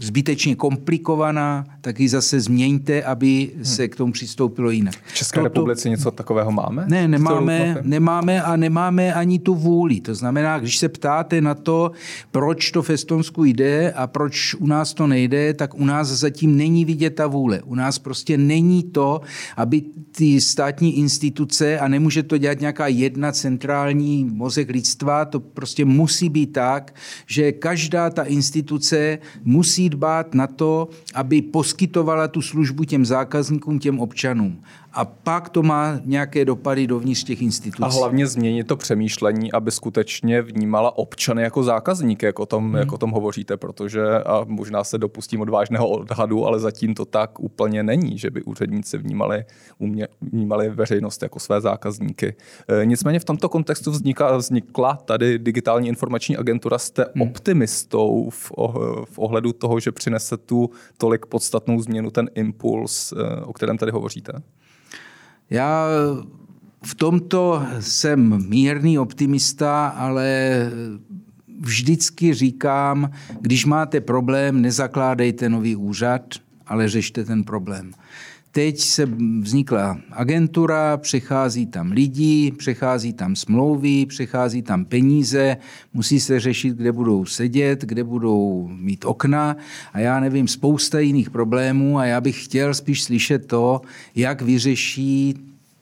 zbytečně 0.00 0.56
komplikovaná, 0.56 1.64
tak 1.86 2.00
ji 2.00 2.08
zase 2.08 2.40
změňte, 2.40 3.02
aby 3.02 3.50
se 3.62 3.88
k 3.88 3.96
tomu 3.96 4.12
přistoupilo 4.12 4.70
jinak. 4.70 4.94
V 5.06 5.14
České 5.14 5.36
Toto, 5.40 5.44
republice 5.44 5.88
něco 5.88 6.10
takového 6.10 6.52
máme? 6.52 6.84
Ne, 6.88 7.08
nemáme, 7.08 7.76
nemáme 7.82 8.42
a 8.42 8.56
nemáme 8.56 9.14
ani 9.14 9.38
tu 9.38 9.54
vůli. 9.54 10.00
To 10.00 10.14
znamená, 10.14 10.58
když 10.58 10.78
se 10.78 10.88
ptáte 10.88 11.40
na 11.40 11.54
to, 11.54 11.92
proč 12.30 12.70
to 12.70 12.82
v 12.82 12.90
Estonsku 12.90 13.44
jde 13.44 13.92
a 13.92 14.06
proč 14.06 14.54
u 14.54 14.66
nás 14.66 14.94
to 14.94 15.06
nejde, 15.06 15.54
tak 15.54 15.74
u 15.74 15.84
nás 15.84 16.08
zatím 16.08 16.56
není 16.56 16.84
vidět 16.84 17.10
ta 17.10 17.26
vůle. 17.26 17.62
U 17.62 17.74
nás 17.74 17.98
prostě 17.98 18.38
není 18.38 18.82
to, 18.82 19.20
aby 19.56 19.82
ty 20.16 20.40
státní 20.40 20.98
instituce, 20.98 21.78
a 21.78 21.88
nemůže 21.88 22.22
to 22.22 22.38
dělat 22.38 22.60
nějaká 22.60 22.86
jedna 22.86 23.32
centrální 23.32 24.24
mozek 24.24 24.70
lidstva, 24.70 25.24
to 25.24 25.40
prostě 25.40 25.84
musí 25.84 26.28
být 26.28 26.52
tak, 26.52 26.94
že 27.26 27.52
každá 27.52 28.10
ta 28.10 28.22
instituce 28.22 29.18
musí 29.44 29.90
dbát 29.90 30.34
na 30.34 30.46
to, 30.46 30.88
aby 31.14 31.42
poskytovala 31.76 32.28
tu 32.28 32.42
službu 32.42 32.84
těm 32.84 33.04
zákazníkům, 33.04 33.78
těm 33.78 34.00
občanům. 34.00 34.62
A 34.96 35.04
pak 35.04 35.48
to 35.48 35.62
má 35.62 36.00
nějaké 36.04 36.44
dopady 36.44 36.86
dovnitř 36.86 37.24
těch 37.24 37.42
institucí. 37.42 37.82
A 37.82 37.98
hlavně 37.98 38.26
změnit 38.26 38.66
to 38.66 38.76
přemýšlení, 38.76 39.52
aby 39.52 39.70
skutečně 39.70 40.42
vnímala 40.42 40.98
občany 40.98 41.42
jako 41.42 41.62
zákazníky, 41.62 42.26
jak 42.26 42.38
o 42.38 42.46
tom, 42.46 42.64
hmm. 42.64 42.74
jak 42.74 42.92
o 42.92 42.98
tom 42.98 43.10
hovoříte, 43.10 43.56
protože 43.56 44.04
a 44.06 44.44
možná 44.46 44.84
se 44.84 44.98
dopustím 44.98 45.40
odvážného 45.40 45.88
odhadu, 45.88 46.46
ale 46.46 46.60
zatím 46.60 46.94
to 46.94 47.04
tak 47.04 47.40
úplně 47.40 47.82
není, 47.82 48.18
že 48.18 48.30
by 48.30 48.42
úředníci 48.42 48.98
vnímali, 48.98 49.44
umě, 49.78 50.08
vnímali 50.20 50.70
veřejnost 50.70 51.22
jako 51.22 51.38
své 51.38 51.60
zákazníky. 51.60 52.34
E, 52.68 52.86
nicméně 52.86 53.18
v 53.18 53.24
tomto 53.24 53.48
kontextu 53.48 53.90
vznikla, 53.90 54.36
vznikla 54.36 54.96
tady 54.96 55.38
digitální 55.38 55.88
informační 55.88 56.36
agentura. 56.36 56.78
Jste 56.78 57.06
hmm. 57.14 57.22
optimistou 57.22 58.30
v, 58.30 58.52
v 59.04 59.18
ohledu 59.18 59.52
toho, 59.52 59.80
že 59.80 59.92
přinese 59.92 60.36
tu 60.36 60.70
tolik 60.98 61.26
podstatnou 61.26 61.80
změnu, 61.80 62.10
ten 62.10 62.30
impuls, 62.34 63.12
e, 63.12 63.40
o 63.40 63.52
kterém 63.52 63.78
tady 63.78 63.92
hovoříte? 63.92 64.32
Já 65.50 65.86
v 66.86 66.94
tomto 66.94 67.62
jsem 67.80 68.48
mírný 68.48 68.98
optimista, 68.98 69.86
ale 69.86 70.60
vždycky 71.60 72.34
říkám, 72.34 73.10
když 73.40 73.64
máte 73.64 74.00
problém, 74.00 74.62
nezakládejte 74.62 75.48
nový 75.48 75.76
úřad, 75.76 76.22
ale 76.66 76.88
řešte 76.88 77.24
ten 77.24 77.44
problém. 77.44 77.92
Teď 78.56 78.80
se 78.80 79.06
vznikla 79.40 80.00
agentura, 80.10 80.96
přechází 80.96 81.66
tam 81.66 81.92
lidi, 81.92 82.52
přechází 82.58 83.12
tam 83.12 83.36
smlouvy, 83.36 84.06
přechází 84.06 84.62
tam 84.62 84.84
peníze, 84.84 85.56
musí 85.92 86.20
se 86.20 86.40
řešit, 86.40 86.76
kde 86.76 86.92
budou 86.92 87.24
sedět, 87.24 87.84
kde 87.84 88.04
budou 88.04 88.68
mít 88.68 89.04
okna. 89.04 89.56
A 89.92 90.00
já 90.00 90.20
nevím, 90.20 90.48
spousta 90.48 91.00
jiných 91.00 91.30
problémů 91.30 91.98
a 91.98 92.04
já 92.04 92.20
bych 92.20 92.44
chtěl 92.44 92.74
spíš 92.74 93.02
slyšet 93.02 93.46
to, 93.46 93.80
jak 94.14 94.42
vyřeší 94.42 95.34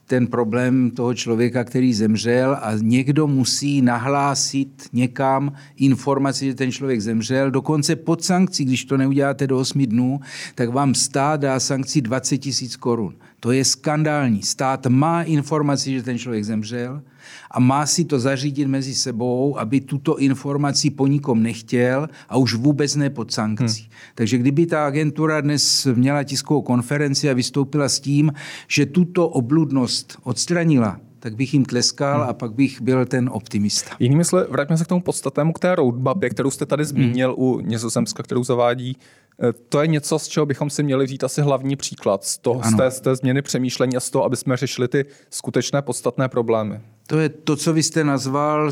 ten 0.07 0.27
problém 0.27 0.91
toho 0.91 1.15
člověka, 1.15 1.65
který 1.65 1.95
zemřel 1.95 2.57
a 2.61 2.73
někdo 2.81 3.27
musí 3.27 3.83
nahlásit 3.83 4.89
někam 4.93 5.53
informaci, 5.77 6.47
že 6.47 6.55
ten 6.55 6.73
člověk 6.73 7.01
zemřel, 7.01 7.51
dokonce 7.51 7.97
pod 7.97 8.25
sankcí, 8.25 8.65
když 8.65 8.85
to 8.85 8.97
neuděláte 8.97 9.47
do 9.47 9.59
8 9.59 9.87
dnů, 9.87 10.21
tak 10.55 10.69
vám 10.69 10.95
stát 10.95 11.41
dá 11.41 11.61
sankci 11.61 12.01
20 12.01 12.39
tisíc 12.39 12.77
korun. 12.77 13.15
To 13.41 13.53
je 13.53 13.65
skandální. 13.65 14.43
Stát 14.43 14.87
má 14.87 15.23
informaci, 15.23 15.93
že 15.93 16.03
ten 16.03 16.19
člověk 16.19 16.45
zemřel 16.45 17.03
a 17.51 17.61
má 17.61 17.87
si 17.87 18.05
to 18.05 18.19
zařídit 18.19 18.67
mezi 18.67 18.95
sebou, 18.95 19.59
aby 19.59 19.81
tuto 19.81 20.19
informaci 20.19 20.91
po 20.91 21.07
nikom 21.07 21.43
nechtěl 21.43 22.09
a 22.29 22.37
už 22.37 22.55
vůbec 22.55 22.97
ne 22.97 23.11
pod 23.11 23.33
sankcí. 23.33 23.83
Hmm. 23.83 23.91
Takže 24.15 24.39
kdyby 24.39 24.67
ta 24.67 24.87
agentura 24.87 25.41
dnes 25.41 25.87
měla 25.95 26.23
tiskovou 26.23 26.63
konferenci 26.63 27.31
a 27.31 27.33
vystoupila 27.35 27.89
s 27.89 28.01
tím, 28.01 28.33
že 28.69 28.87
tuto 28.87 29.29
obludnost 29.29 30.19
odstranila, 30.23 31.01
tak 31.19 31.37
bych 31.37 31.55
jim 31.55 31.65
tleskal 31.65 32.21
hmm. 32.21 32.31
a 32.31 32.33
pak 32.33 32.53
bych 32.53 32.81
byl 32.81 33.07
ten 33.07 33.31
optimista. 33.33 33.91
Jinými 33.99 34.25
slovy, 34.25 34.45
vraťme 34.51 34.77
se 34.77 34.85
k 34.85 34.89
tomu 34.89 35.01
podstatnému, 35.01 35.53
k 35.53 35.59
té 35.59 35.75
roadmapě, 35.75 36.31
kterou 36.31 36.51
jste 36.51 36.67
tady 36.67 36.85
zmínil 36.85 37.29
hmm. 37.29 37.45
u 37.45 37.61
Nizozemska, 37.61 38.23
kterou 38.23 38.45
zavádí 38.45 38.97
Eh, 39.43 39.53
to 39.69 39.81
je 39.81 39.87
něco, 39.87 40.19
z 40.19 40.29
čeho 40.29 40.47
bychom 40.47 40.71
si 40.71 40.83
měli 40.83 41.05
vzít 41.05 41.25
asi 41.25 41.43
hlavní 41.43 41.77
příklad 41.77 42.25
z, 42.25 42.39
toho, 42.39 42.63
z, 42.65 42.77
té, 42.77 42.91
z 42.91 43.01
té 43.01 43.17
změny 43.17 43.43
přemýšlení 43.43 43.97
a 43.97 44.01
z 44.01 44.11
toho, 44.11 44.25
aby 44.25 44.37
jsme 44.37 44.57
řešili 44.57 44.89
ty 44.89 45.05
skutečné 45.31 45.83
podstatné 45.83 46.29
problémy. 46.29 46.81
To 47.07 47.19
je 47.19 47.29
to, 47.29 47.57
co 47.57 47.73
vy 47.73 47.83
jste 47.83 48.05
nazval, 48.05 48.71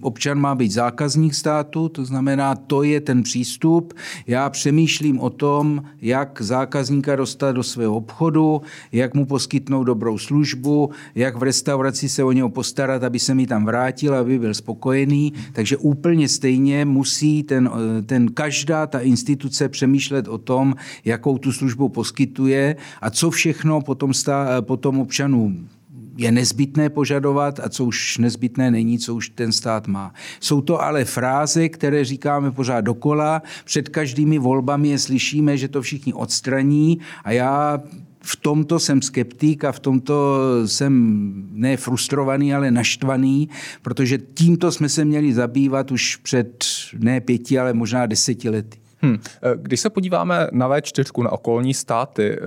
občan 0.00 0.38
má 0.38 0.54
být 0.54 0.72
zákazník 0.72 1.34
státu, 1.34 1.88
to 1.88 2.04
znamená, 2.04 2.54
to 2.54 2.82
je 2.82 3.00
ten 3.00 3.22
přístup. 3.22 3.94
Já 4.26 4.50
přemýšlím 4.50 5.20
o 5.20 5.30
tom, 5.30 5.82
jak 6.00 6.42
zákazníka 6.42 7.16
dostat 7.16 7.52
do 7.52 7.62
svého 7.62 7.96
obchodu, 7.96 8.62
jak 8.92 9.14
mu 9.14 9.26
poskytnout 9.26 9.84
dobrou 9.84 10.18
službu, 10.18 10.90
jak 11.14 11.36
v 11.36 11.42
restauraci 11.42 12.08
se 12.08 12.24
o 12.24 12.32
něho 12.32 12.48
postarat, 12.48 13.02
aby 13.02 13.18
se 13.18 13.34
mi 13.34 13.46
tam 13.46 13.64
vrátil, 13.64 14.14
aby 14.14 14.38
byl 14.38 14.54
spokojený. 14.54 15.32
Takže 15.52 15.76
úplně 15.76 16.28
stejně 16.28 16.84
musí 16.84 17.42
ten, 17.42 17.70
ten 18.06 18.28
každá 18.28 18.86
ta 18.86 19.00
instituce 19.00 19.68
přemýšlet 19.68 20.28
o 20.28 20.38
tom, 20.38 20.74
jakou 21.04 21.38
tu 21.38 21.52
službu 21.52 21.88
poskytuje 21.88 22.76
a 23.00 23.10
co 23.10 23.30
všechno 23.30 23.80
potom, 23.80 24.14
stá, 24.14 24.62
potom 24.62 25.00
občanům 25.00 25.68
je 26.16 26.32
nezbytné 26.32 26.90
požadovat 26.90 27.60
a 27.60 27.68
co 27.68 27.84
už 27.84 28.18
nezbytné 28.18 28.70
není, 28.70 28.98
co 28.98 29.14
už 29.14 29.28
ten 29.28 29.52
stát 29.52 29.86
má. 29.86 30.14
Jsou 30.40 30.60
to 30.60 30.82
ale 30.82 31.04
fráze, 31.04 31.68
které 31.68 32.04
říkáme 32.04 32.50
pořád 32.50 32.80
dokola. 32.80 33.42
Před 33.64 33.88
každými 33.88 34.38
volbami 34.38 34.88
je 34.88 34.98
slyšíme, 34.98 35.56
že 35.56 35.68
to 35.68 35.82
všichni 35.82 36.12
odstraní 36.12 36.98
a 37.24 37.32
já 37.32 37.82
v 38.26 38.36
tomto 38.36 38.78
jsem 38.78 39.02
skeptik 39.02 39.64
a 39.64 39.72
v 39.72 39.80
tomto 39.80 40.38
jsem 40.66 41.32
ne 41.52 41.76
frustrovaný, 41.76 42.54
ale 42.54 42.70
naštvaný, 42.70 43.48
protože 43.82 44.18
tímto 44.18 44.72
jsme 44.72 44.88
se 44.88 45.04
měli 45.04 45.34
zabývat 45.34 45.90
už 45.90 46.16
před 46.16 46.64
ne 46.98 47.20
pěti, 47.20 47.58
ale 47.58 47.72
možná 47.72 48.06
deseti 48.06 48.50
lety. 48.50 48.83
Hmm. 49.04 49.18
Když 49.56 49.80
se 49.80 49.90
podíváme 49.90 50.48
na 50.52 50.68
V4, 50.68 51.22
na 51.22 51.32
okolní 51.32 51.74
státy 51.74 52.32
eh, 52.32 52.38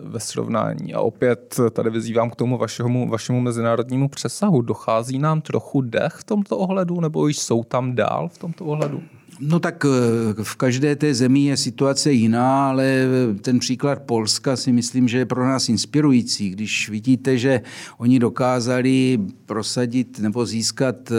ve 0.00 0.20
srovnání 0.20 0.94
a 0.94 1.00
opět 1.00 1.60
tady 1.72 1.90
vyzývám 1.90 2.30
k 2.30 2.36
tomu 2.36 2.58
vašemu, 2.58 3.08
vašemu 3.08 3.40
mezinárodnímu 3.40 4.08
přesahu, 4.08 4.62
dochází 4.62 5.18
nám 5.18 5.40
trochu 5.40 5.80
dech 5.80 6.12
v 6.12 6.24
tomto 6.24 6.58
ohledu 6.58 7.00
nebo 7.00 7.28
již 7.28 7.38
jsou 7.38 7.64
tam 7.64 7.94
dál 7.94 8.28
v 8.28 8.38
tomto 8.38 8.64
ohledu? 8.64 9.02
No 9.40 9.60
tak 9.60 9.84
eh, 9.84 10.42
v 10.42 10.56
každé 10.56 10.96
té 10.96 11.14
zemi 11.14 11.40
je 11.44 11.56
situace 11.56 12.12
jiná, 12.12 12.68
ale 12.68 13.06
ten 13.40 13.58
příklad 13.58 14.02
Polska 14.02 14.56
si 14.56 14.72
myslím, 14.72 15.08
že 15.08 15.18
je 15.18 15.26
pro 15.26 15.46
nás 15.46 15.68
inspirující. 15.68 16.50
Když 16.50 16.88
vidíte, 16.88 17.38
že 17.38 17.60
oni 17.98 18.18
dokázali 18.18 19.18
prosadit 19.46 20.18
nebo 20.18 20.46
získat 20.46 21.12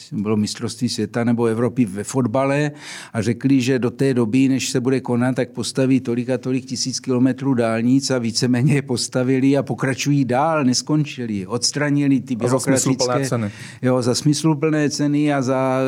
jestli 0.00 0.22
bylo 0.22 0.36
mistrovství 0.36 0.88
světa 0.88 1.24
nebo 1.24 1.46
Evropy 1.46 1.84
ve 1.84 2.04
fotbale 2.04 2.70
a 3.12 3.22
řekli, 3.22 3.60
že 3.60 3.78
do 3.78 3.90
té 3.90 4.14
doby, 4.14 4.48
než 4.48 4.70
se 4.70 4.80
bude 4.80 5.00
konat, 5.00 5.36
tak 5.36 5.50
postaví 5.50 6.00
tolik 6.00 6.30
a 6.30 6.38
tolik 6.38 6.64
tisíc 6.64 7.00
kilometrů 7.00 7.54
dálnic 7.54 8.10
a 8.10 8.18
víceméně 8.18 8.74
je 8.74 8.82
postavili 8.82 9.56
a 9.56 9.62
pokračují 9.62 10.24
dál, 10.24 10.64
neskončili. 10.64 11.46
Odstranili 11.46 12.20
ty 12.20 12.36
byrokratické... 12.36 13.26
ceny. 13.28 13.50
Jo, 13.82 14.02
za 14.02 14.14
smysluplné 14.14 14.90
ceny 14.90 15.32
a 15.32 15.42
za, 15.42 15.80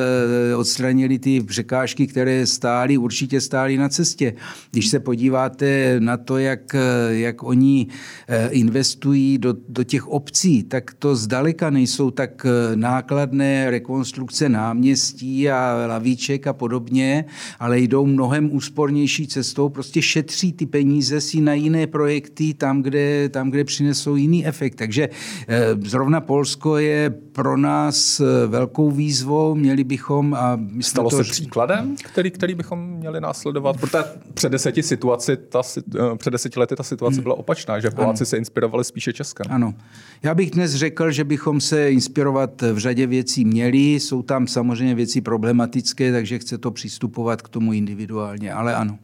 eh, 0.51 0.57
odstranili 0.57 1.19
ty 1.19 1.41
překážky, 1.41 2.07
které 2.07 2.47
stály, 2.47 2.99
určitě 2.99 3.41
stály 3.41 3.77
na 3.77 3.89
cestě. 3.89 4.35
Když 4.71 4.89
se 4.89 5.01
podíváte 5.01 5.97
na 5.99 6.17
to, 6.17 6.39
jak, 6.39 6.77
jak 7.09 7.43
oni 7.43 7.87
eh, 8.29 8.49
investují 8.49 9.39
do, 9.39 9.55
do 9.69 9.85
těch 9.85 10.09
obcí, 10.09 10.63
tak 10.63 10.95
to 10.99 11.17
zdaleka 11.17 11.71
nejsou 11.71 12.11
tak 12.11 12.47
eh, 12.47 12.77
nákladné 12.77 13.71
rekonstrukce 13.71 14.02
rekonstrukce 14.03 14.49
náměstí 14.49 15.51
a 15.51 15.87
lavíček 15.87 16.47
a 16.47 16.53
podobně, 16.53 17.25
ale 17.59 17.81
jdou 17.81 18.07
mnohem 18.07 18.53
úspornější 18.53 19.27
cestou, 19.27 19.69
prostě 19.69 20.03
šetří 20.03 20.53
ty 20.53 20.67
peníze 20.67 21.21
si 21.21 21.41
na 21.41 21.55
jiné 21.55 21.87
projekty 21.87 22.55
tam, 22.55 22.83
kde, 22.83 23.29
tam, 23.29 23.51
kde 23.51 23.65
přinesou 23.65 24.17
jiný 24.17 24.47
efekt. 24.47 24.75
Takže 24.75 25.09
eh, 25.49 25.61
zrovna 25.85 26.21
Polsko 26.21 26.79
je 26.79 27.11
pro 27.33 27.57
nás 27.57 28.21
eh, 28.21 28.47
velkou 28.47 28.91
výzvou, 28.91 29.55
měli 29.55 29.85
bychom... 29.85 30.35
A 30.35 30.61
Stalo 30.81 31.11
to... 31.11 31.17
se 31.17 31.31
příkladem, 31.31 31.97
který, 32.03 32.31
který 32.31 32.55
bychom 32.55 32.79
měli 32.91 33.21
následovat? 33.21 33.81
Protože 33.81 34.05
před 34.35 34.53
deseti, 34.53 34.83
situaci, 34.83 35.37
ta, 35.37 35.63
eh, 35.95 36.17
před 36.17 36.31
deseti 36.31 36.61
lety 36.61 36.77
ta 36.77 36.83
situace 36.83 37.15
hmm. 37.15 37.23
byla 37.23 37.39
opačná, 37.39 37.81
že 37.81 37.91
Poláci 37.91 38.23
ano. 38.23 38.27
se 38.27 38.37
inspirovali 38.37 38.85
spíše 38.85 39.13
Českem. 39.13 39.47
Ano. 39.51 39.75
Já 40.23 40.35
bych 40.35 40.51
dnes 40.51 40.75
řekl, 40.75 41.11
že 41.11 41.25
bychom 41.25 41.61
se 41.61 41.91
inspirovat 41.93 42.63
v 42.63 42.79
řadě 42.79 43.07
věcí 43.07 43.45
měli, 43.45 43.82
jsou 43.83 44.23
tam 44.23 44.47
samozřejmě 44.47 44.95
věci 44.95 45.21
problematické, 45.21 46.13
takže 46.13 46.39
chce 46.39 46.59
to 46.59 46.71
přistupovat 46.71 47.43
k 47.43 47.49
tomu 47.49 47.73
individuálně, 47.73 48.53
ale 48.53 48.75
ano. 48.75 48.99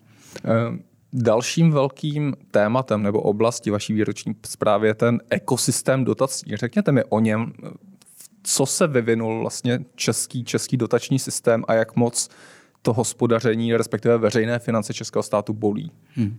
Eh, 0.45 0.79
dalším 1.13 1.71
velkým 1.71 2.35
tématem 2.51 3.03
nebo 3.03 3.21
oblasti 3.21 3.71
vaší 3.71 3.93
výroční 3.93 4.35
zprávy 4.47 4.89
je 4.89 4.95
ten 4.95 5.21
ekosystém 5.31 6.05
dotací. 6.05 6.57
Řekněte 6.57 6.93
mi 6.93 7.05
o 7.05 7.21
něm, 7.21 7.53
co 8.43 8.67
se 8.67 8.87
vyvinul 8.87 9.41
vlastně 9.41 9.81
český, 9.95 10.45
český 10.45 10.77
dotační 10.77 11.19
systém 11.19 11.65
a 11.69 11.75
jak 11.75 11.97
moc 11.97 12.29
to 12.83 12.93
hospodaření, 12.93 13.77
respektive 13.77 14.19
veřejné 14.19 14.59
finance 14.59 14.95
českého 14.95 15.23
státu 15.23 15.53
bolí. 15.53 15.91
Hmm. 16.15 16.37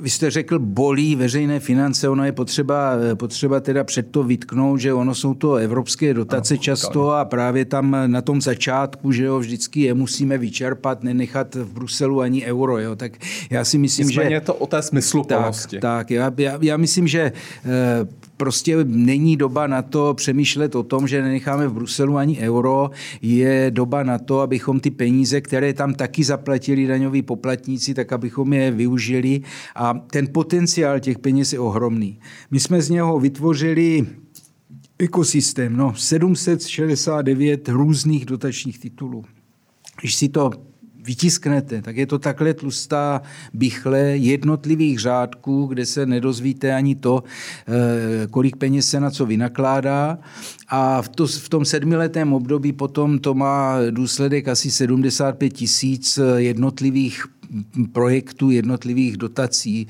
Vy 0.00 0.10
jste 0.10 0.30
řekl, 0.30 0.58
bolí 0.58 1.16
veřejné 1.16 1.60
finance, 1.60 2.08
ono 2.08 2.24
je 2.24 2.32
potřeba, 2.32 2.92
potřeba 3.14 3.60
teda 3.60 3.84
před 3.84 4.10
to 4.10 4.22
vytknout, 4.22 4.80
že 4.80 4.92
ono 4.92 5.14
jsou 5.14 5.34
to 5.34 5.54
evropské 5.54 6.14
dotace 6.14 6.54
no, 6.54 6.58
často 6.58 7.10
a 7.10 7.24
právě 7.24 7.64
tam 7.64 7.96
na 8.06 8.22
tom 8.22 8.40
začátku, 8.40 9.12
že 9.12 9.24
jo, 9.24 9.38
vždycky 9.38 9.80
je 9.80 9.94
musíme 9.94 10.38
vyčerpat, 10.38 11.02
nenechat 11.02 11.54
v 11.54 11.72
Bruselu 11.72 12.20
ani 12.20 12.44
euro, 12.44 12.78
jo, 12.78 12.96
tak 12.96 13.12
já 13.50 13.64
si 13.64 13.78
myslím, 13.78 14.06
Nicméně 14.06 14.30
že... 14.30 14.34
je 14.34 14.40
to 14.40 14.54
o 14.54 14.66
té 14.66 14.82
smysluplnosti. 14.82 15.78
Tak, 15.78 15.98
tak 15.98 16.10
já, 16.10 16.32
já, 16.36 16.58
já 16.60 16.76
myslím, 16.76 17.06
že 17.06 17.32
eh, 17.64 18.06
prostě 18.36 18.84
není 18.84 19.36
doba 19.36 19.66
na 19.66 19.82
to 19.82 20.14
přemýšlet 20.14 20.74
o 20.74 20.82
tom, 20.82 21.08
že 21.08 21.22
nenecháme 21.22 21.68
v 21.68 21.72
Bruselu 21.72 22.16
ani 22.16 22.38
euro. 22.38 22.90
Je 23.22 23.70
doba 23.70 24.02
na 24.02 24.18
to, 24.18 24.40
abychom 24.40 24.80
ty 24.80 24.90
peníze, 24.90 25.40
které 25.40 25.72
tam 25.72 25.94
taky 25.94 26.24
zaplatili 26.24 26.86
daňoví 26.86 27.22
poplatníci, 27.22 27.94
tak 27.94 28.12
abychom 28.12 28.52
je 28.52 28.70
využili. 28.70 29.40
A 29.76 29.94
ten 29.94 30.28
potenciál 30.32 31.00
těch 31.00 31.18
peněz 31.18 31.52
je 31.52 31.58
ohromný. 31.58 32.18
My 32.50 32.60
jsme 32.60 32.82
z 32.82 32.90
něho 32.90 33.20
vytvořili 33.20 34.06
ekosystém, 34.98 35.76
no 35.76 35.94
769 35.94 37.68
různých 37.68 38.26
dotačních 38.26 38.78
titulů. 38.78 39.24
Když 40.00 40.14
si 40.14 40.28
to 40.28 40.50
vytisknete, 41.04 41.82
tak 41.82 41.96
je 41.96 42.06
to 42.06 42.18
takhle 42.18 42.54
tlustá 42.54 43.22
bychle 43.52 44.00
jednotlivých 44.00 45.00
řádků, 45.00 45.66
kde 45.66 45.86
se 45.86 46.06
nedozvíte 46.06 46.74
ani 46.74 46.94
to, 46.94 47.22
eh, 47.68 48.26
kolik 48.26 48.56
peněz 48.56 48.88
se 48.88 49.00
na 49.00 49.10
co 49.10 49.26
vynakládá. 49.26 50.18
A 50.68 51.02
v, 51.02 51.08
to, 51.08 51.26
v 51.26 51.48
tom 51.48 51.64
sedmiletém 51.64 52.32
období 52.32 52.72
potom 52.72 53.18
to 53.18 53.34
má 53.34 53.76
důsledek 53.90 54.48
asi 54.48 54.70
75 54.70 55.50
tisíc 55.50 56.18
jednotlivých 56.36 57.26
projektů, 57.92 58.50
jednotlivých 58.50 59.16
dotací. 59.16 59.86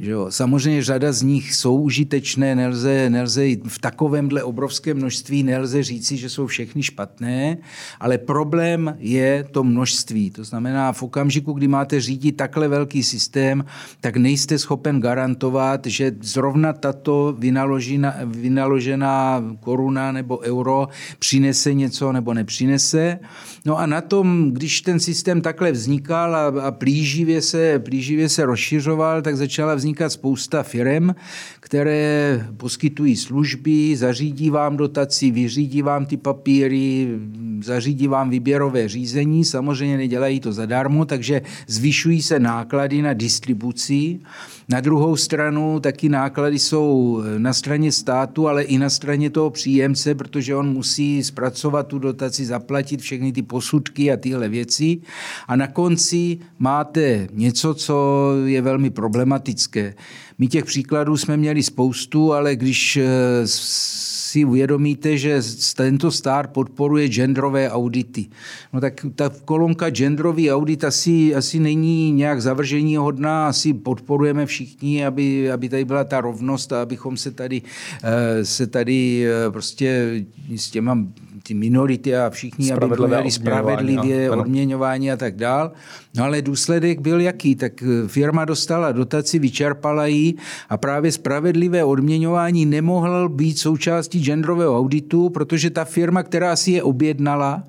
Že 0.00 0.10
jo. 0.10 0.26
Samozřejmě 0.30 0.82
řada 0.82 1.12
z 1.12 1.22
nich 1.22 1.54
jsou 1.54 1.80
užitečné, 1.80 2.54
nelze, 2.54 3.10
nelze 3.10 3.46
v 3.68 3.78
takovémhle 3.78 4.42
obrovském 4.42 4.96
množství 4.96 5.42
nelze 5.42 5.82
říci, 5.82 6.16
že 6.16 6.28
jsou 6.28 6.46
všechny 6.46 6.82
špatné, 6.82 7.56
ale 8.00 8.18
problém 8.18 8.96
je 8.98 9.44
to 9.50 9.64
množství. 9.64 10.30
To 10.30 10.44
znamená, 10.44 10.92
v 10.92 11.02
okamžiku, 11.02 11.52
kdy 11.52 11.68
máte 11.68 12.00
řídit 12.00 12.32
takhle 12.32 12.68
velký 12.68 13.02
systém, 13.02 13.64
tak 14.00 14.16
nejste 14.16 14.58
schopen 14.58 15.00
garantovat, 15.00 15.86
že 15.86 16.12
zrovna 16.20 16.72
tato 16.72 17.34
vynaložená, 17.38 18.14
vynaložená 18.24 19.44
koruna 19.60 20.12
nebo 20.12 20.38
euro 20.38 20.88
přinese 21.18 21.74
něco 21.74 22.12
nebo 22.12 22.34
nepřinese. 22.34 23.18
No 23.64 23.78
a 23.78 23.86
na 23.86 24.00
tom, 24.00 24.50
když 24.52 24.80
ten 24.80 25.00
systém 25.00 25.40
takhle 25.40 25.72
vznikal 25.72 26.36
a, 26.36 26.46
a 26.46 26.70
plíživě 27.06 27.42
se, 27.42 27.78
plíživě 27.78 28.28
se 28.28 28.46
rozšiřoval, 28.46 29.22
tak 29.22 29.36
začala 29.36 29.74
vznikat 29.74 30.10
spousta 30.10 30.62
firm, 30.62 31.10
které 31.60 32.46
poskytují 32.56 33.16
služby, 33.16 33.96
zařídí 33.96 34.50
vám 34.50 34.76
dotaci, 34.76 35.30
vyřídí 35.30 35.82
vám 35.82 36.06
ty 36.06 36.16
papíry, 36.16 37.08
zařídí 37.62 38.08
vám 38.08 38.30
výběrové 38.30 38.88
řízení, 38.88 39.44
samozřejmě 39.44 39.96
nedělají 39.96 40.40
to 40.40 40.52
zadarmo, 40.52 41.04
takže 41.04 41.42
zvyšují 41.66 42.22
se 42.22 42.40
náklady 42.40 43.02
na 43.02 43.12
distribuci. 43.12 44.20
Na 44.68 44.80
druhou 44.80 45.16
stranu 45.16 45.80
taky 45.80 46.08
náklady 46.08 46.58
jsou 46.58 47.22
na 47.38 47.52
straně 47.52 47.92
státu, 47.92 48.48
ale 48.48 48.62
i 48.62 48.78
na 48.78 48.90
straně 48.90 49.30
toho 49.30 49.50
příjemce, 49.50 50.14
protože 50.14 50.56
on 50.56 50.72
musí 50.72 51.24
zpracovat 51.24 51.86
tu 51.86 51.98
dotaci, 51.98 52.44
zaplatit 52.44 53.00
všechny 53.00 53.32
ty 53.32 53.42
posudky 53.42 54.12
a 54.12 54.16
tyhle 54.16 54.48
věci. 54.48 54.98
A 55.48 55.56
na 55.56 55.66
konci 55.66 56.38
máte 56.58 57.28
něco, 57.32 57.74
co 57.74 58.26
je 58.44 58.62
velmi 58.62 58.90
problematické. 58.90 59.94
My 60.38 60.48
těch 60.48 60.64
příkladů 60.64 61.16
jsme 61.16 61.36
měli 61.36 61.62
spoustu, 61.62 62.32
ale 62.32 62.56
když 62.56 62.96
eh, 62.96 63.06
si 64.36 64.44
uvědomíte, 64.44 65.16
že 65.16 65.40
tento 65.76 66.10
stát 66.10 66.52
podporuje 66.52 67.08
genderové 67.08 67.70
audity. 67.70 68.26
No 68.72 68.80
tak 68.80 69.06
ta 69.14 69.30
kolonka 69.44 69.90
genderový 69.90 70.52
audit 70.52 70.84
asi, 70.84 71.34
asi 71.34 71.60
není 71.60 72.12
nějak 72.12 72.42
zavržení 72.42 72.96
hodná, 72.96 73.48
asi 73.48 73.74
podporujeme 73.74 74.46
všichni, 74.46 75.06
aby, 75.06 75.50
aby 75.50 75.68
tady 75.68 75.84
byla 75.84 76.04
ta 76.04 76.20
rovnost 76.20 76.72
a 76.72 76.82
abychom 76.82 77.16
se 77.16 77.30
tady, 77.30 77.62
eh, 78.04 78.44
se 78.44 78.66
tady 78.66 79.24
eh, 79.24 79.50
prostě 79.50 80.20
s 80.56 80.70
těma 80.70 80.98
ty 81.46 81.54
minority 81.54 82.16
a 82.16 82.30
všichni, 82.30 82.72
aby 82.72 82.86
byli 82.86 83.30
spravedlivě 83.30 84.28
no. 84.28 84.38
odměňování 84.38 85.12
a 85.12 85.16
tak 85.16 85.36
dál. 85.36 85.72
No 86.16 86.24
ale 86.24 86.42
důsledek 86.42 87.00
byl 87.00 87.20
jaký? 87.20 87.54
Tak 87.54 87.82
eh, 87.82 88.08
firma 88.08 88.44
dostala 88.44 88.92
dotaci, 88.92 89.38
vyčerpala 89.38 90.06
ji 90.06 90.34
a 90.68 90.76
právě 90.76 91.12
spravedlivé 91.12 91.84
odměňování 91.84 92.66
nemohlo 92.66 93.28
být 93.28 93.58
součástí 93.58 94.24
genderového 94.24 94.78
auditu, 94.78 95.28
protože 95.28 95.70
ta 95.70 95.84
firma, 95.84 96.22
která 96.22 96.56
si 96.56 96.70
je 96.70 96.82
objednala, 96.82 97.64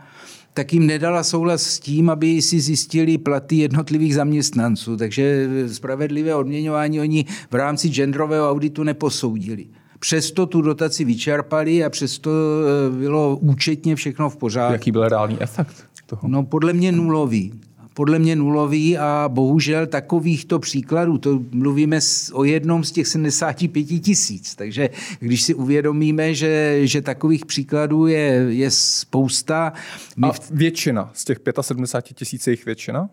tak 0.53 0.73
jim 0.73 0.87
nedala 0.87 1.23
souhlas 1.23 1.61
s 1.61 1.79
tím, 1.79 2.09
aby 2.09 2.41
si 2.41 2.59
zjistili 2.59 3.17
platy 3.17 3.55
jednotlivých 3.55 4.15
zaměstnanců. 4.15 4.97
Takže 4.97 5.49
eh, 5.49 5.69
spravedlivé 5.69 6.35
odměňování 6.35 6.99
oni 6.99 7.25
v 7.51 7.55
rámci 7.55 7.89
genderového 7.89 8.49
auditu 8.49 8.83
neposoudili. 8.83 9.67
Přesto 9.99 10.45
tu 10.45 10.61
dotaci 10.61 11.05
vyčerpali 11.05 11.83
a 11.83 11.89
přesto 11.89 12.31
eh, 12.31 12.97
bylo 12.97 13.37
účetně 13.37 13.95
všechno 13.95 14.29
v 14.29 14.37
pořádku. 14.37 14.73
Jaký 14.73 14.91
byl 14.91 15.09
reálný 15.09 15.37
efekt 15.39 15.87
toho? 16.05 16.27
No 16.27 16.43
podle 16.43 16.73
mě 16.73 16.91
nulový 16.91 17.53
podle 17.97 18.19
mě 18.19 18.35
nulový 18.35 18.97
a 18.97 19.29
bohužel 19.33 19.87
takovýchto 19.87 20.59
příkladů, 20.59 21.17
to 21.17 21.39
mluvíme 21.51 21.99
o 22.33 22.43
jednom 22.43 22.83
z 22.83 22.91
těch 22.91 23.07
75 23.07 23.83
tisíc, 23.83 24.55
takže 24.55 24.89
když 25.19 25.41
si 25.41 25.53
uvědomíme, 25.53 26.33
že, 26.33 26.79
že 26.83 27.01
takových 27.01 27.45
příkladů 27.45 28.07
je, 28.07 28.45
je 28.49 28.71
spousta. 28.71 29.73
My... 30.17 30.27
A 30.27 30.31
většina 30.51 31.11
z 31.13 31.25
těch 31.25 31.37
75 31.61 32.17
tisíc 32.17 32.47
je 32.47 32.53
jich 32.53 32.65
většina? 32.65 33.09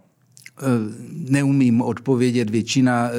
Eh, 0.62 0.66
neumím 1.30 1.80
odpovědět 1.80 2.50
většina. 2.50 3.10
Eh, 3.10 3.14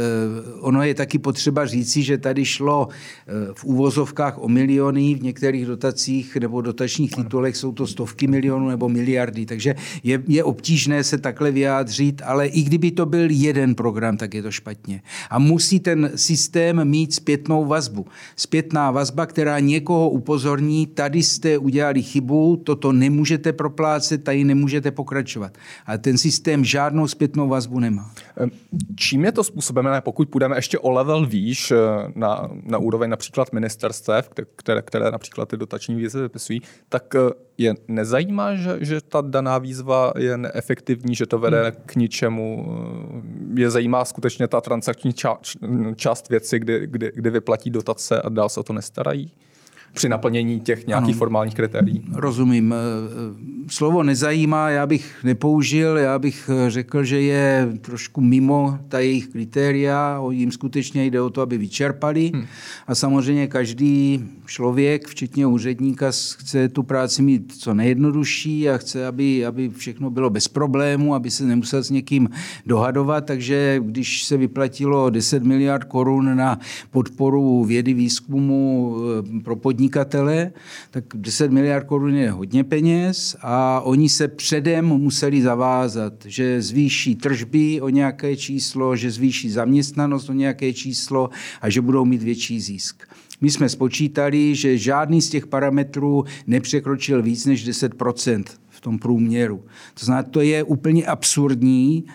ono 0.59 0.83
je 0.83 0.93
taky 0.93 1.19
potřeba 1.19 1.65
říci, 1.65 2.03
že 2.03 2.17
tady 2.17 2.45
šlo 2.45 2.87
eh, 2.89 3.31
v 3.53 3.65
úvozovkách 3.65 4.37
o 4.37 4.47
miliony, 4.47 5.15
v 5.15 5.23
některých 5.23 5.65
dotacích 5.65 6.35
nebo 6.35 6.61
dotačních 6.61 7.11
titulech 7.11 7.57
jsou 7.57 7.71
to 7.71 7.87
stovky 7.87 8.27
milionů 8.27 8.69
nebo 8.69 8.89
miliardy, 8.89 9.45
takže 9.45 9.75
je, 10.03 10.23
je 10.27 10.43
obtížné 10.43 11.03
se 11.03 11.17
takhle 11.17 11.51
vyjádřit, 11.51 12.21
ale 12.25 12.47
i 12.47 12.63
kdyby 12.63 12.91
to 12.91 13.05
byl 13.05 13.27
jeden 13.29 13.75
program, 13.75 14.17
tak 14.17 14.33
je 14.33 14.43
to 14.43 14.51
špatně. 14.51 15.01
A 15.29 15.39
musí 15.39 15.79
ten 15.79 16.11
systém 16.15 16.85
mít 16.85 17.13
zpětnou 17.13 17.65
vazbu. 17.65 18.05
Zpětná 18.35 18.91
vazba, 18.91 19.25
která 19.25 19.59
někoho 19.59 20.09
upozorní, 20.09 20.87
tady 20.87 21.23
jste 21.23 21.57
udělali 21.57 22.03
chybu, 22.03 22.61
toto 22.63 22.91
nemůžete 22.91 23.53
proplácet, 23.53 24.23
tady 24.23 24.43
nemůžete 24.43 24.91
pokračovat. 24.91 25.57
A 25.85 25.97
ten 25.97 26.17
systém 26.17 26.65
žádnou 26.65 27.07
zpětnou 27.07 27.24
zpětnou 27.25 27.47
vazbu 27.47 27.79
nemá. 27.79 28.11
Čím 28.95 29.25
je 29.25 29.31
to 29.31 29.43
způsobené, 29.43 30.01
pokud 30.01 30.29
půjdeme 30.29 30.57
ještě 30.57 30.79
o 30.79 30.91
level 30.91 31.25
výš 31.25 31.71
eh, 31.71 31.77
na, 32.15 32.49
na 32.63 32.77
úroveň 32.77 33.09
například 33.09 33.53
ministerstev, 33.53 34.29
které, 34.55 34.81
které 34.81 35.11
například 35.11 35.49
ty 35.49 35.57
dotační 35.57 35.95
výzvy 35.95 36.21
vypisují, 36.21 36.61
tak 36.89 37.15
eh, 37.15 37.19
je 37.57 37.73
nezajímá, 37.87 38.55
že, 38.55 38.77
že 38.81 39.01
ta 39.01 39.21
daná 39.21 39.57
výzva 39.57 40.13
je 40.17 40.37
neefektivní, 40.37 41.15
že 41.15 41.25
to 41.25 41.39
vede 41.39 41.63
hmm. 41.63 41.83
k 41.85 41.95
ničemu. 41.95 42.65
Eh, 43.57 43.61
je 43.61 43.69
zajímá 43.69 44.05
skutečně 44.05 44.47
ta 44.47 44.61
transakční 44.61 45.13
část, 45.13 45.57
část 45.95 46.29
věci, 46.29 46.59
kdy, 46.59 46.87
kdy, 46.87 47.11
kdy 47.15 47.29
vyplatí 47.29 47.69
dotace 47.69 48.21
a 48.21 48.29
dál 48.29 48.49
se 48.49 48.59
o 48.59 48.63
to 48.63 48.73
nestarají? 48.73 49.31
Při 49.95 50.09
naplnění 50.09 50.59
těch 50.59 50.87
nějakých 50.87 51.15
ano, 51.15 51.17
formálních 51.17 51.55
kritérií. 51.55 52.01
Rozumím. 52.13 52.73
E, 52.73 52.75
e, 52.75 53.45
slovo 53.67 54.03
nezajímá, 54.03 54.69
já 54.69 54.87
bych 54.87 55.23
nepoužil, 55.23 55.97
já 55.97 56.19
bych 56.19 56.49
e, 56.49 56.69
řekl, 56.69 57.03
že 57.03 57.21
je 57.21 57.69
trošku 57.81 58.21
mimo 58.21 58.79
ta 58.87 58.99
jejich 58.99 59.27
kritéria, 59.27 60.21
jim 60.29 60.51
skutečně 60.51 61.05
jde 61.05 61.21
o 61.21 61.29
to, 61.29 61.41
aby 61.41 61.57
vyčerpali 61.57 62.31
hmm. 62.33 62.45
a 62.87 62.95
samozřejmě 62.95 63.47
každý 63.47 64.25
člověk, 64.45 65.07
včetně 65.07 65.47
úředníka, 65.47 66.11
chce 66.11 66.69
tu 66.69 66.83
práci 66.83 67.21
mít 67.21 67.53
co 67.57 67.73
nejjednodušší 67.73 68.69
a 68.69 68.77
chce, 68.77 69.07
aby, 69.07 69.45
aby 69.45 69.69
všechno 69.69 70.09
bylo 70.09 70.29
bez 70.29 70.47
problému, 70.47 71.15
aby 71.15 71.31
se 71.31 71.43
nemusel 71.45 71.83
s 71.83 71.89
někým 71.89 72.29
dohadovat, 72.65 73.25
takže 73.25 73.81
když 73.85 74.23
se 74.23 74.37
vyplatilo 74.37 75.09
10 75.09 75.43
miliard 75.43 75.83
korun 75.83 76.37
na 76.37 76.59
podporu 76.91 77.63
vědy 77.63 77.93
výzkumu 77.93 78.95
pro 79.43 79.55
podnikání, 79.55 79.84
podnikatele, 79.85 80.51
tak 80.91 81.03
10 81.15 81.51
miliard 81.51 81.87
korun 81.87 82.15
je 82.15 82.31
hodně 82.31 82.63
peněz 82.63 83.35
a 83.41 83.81
oni 83.81 84.09
se 84.09 84.27
předem 84.27 84.85
museli 84.85 85.41
zavázat, 85.41 86.13
že 86.25 86.61
zvýší 86.61 87.15
tržby 87.15 87.81
o 87.81 87.89
nějaké 87.89 88.35
číslo, 88.35 88.95
že 88.95 89.11
zvýší 89.11 89.49
zaměstnanost 89.49 90.29
o 90.29 90.33
nějaké 90.33 90.73
číslo 90.73 91.29
a 91.61 91.69
že 91.69 91.81
budou 91.81 92.05
mít 92.05 92.23
větší 92.23 92.61
zisk. 92.61 93.03
My 93.41 93.51
jsme 93.51 93.69
spočítali, 93.69 94.55
že 94.55 94.77
žádný 94.77 95.21
z 95.21 95.29
těch 95.29 95.47
parametrů 95.47 96.23
nepřekročil 96.47 97.21
víc 97.21 97.45
než 97.45 97.69
10% 97.69 98.43
v 98.69 98.81
tom 98.81 98.99
průměru. 98.99 99.63
To 99.99 100.05
znamená, 100.05 100.23
to 100.23 100.41
je 100.41 100.63
úplně 100.63 101.05
absurdní, 101.05 102.05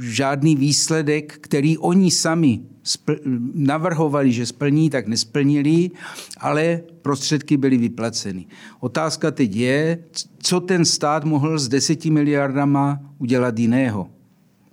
žádný 0.00 0.56
výsledek, 0.56 1.38
který 1.40 1.78
oni 1.78 2.10
sami 2.10 2.60
navrhovali, 3.54 4.32
že 4.32 4.46
splní, 4.46 4.90
tak 4.90 5.06
nesplnili, 5.06 5.90
ale 6.40 6.80
prostředky 7.02 7.56
byly 7.56 7.76
vyplaceny. 7.76 8.46
Otázka 8.80 9.30
teď 9.30 9.56
je, 9.56 9.98
co 10.38 10.60
ten 10.60 10.84
stát 10.84 11.24
mohl 11.24 11.58
s 11.58 11.68
deseti 11.68 12.10
miliardama 12.10 13.00
udělat 13.18 13.58
jiného. 13.58 14.10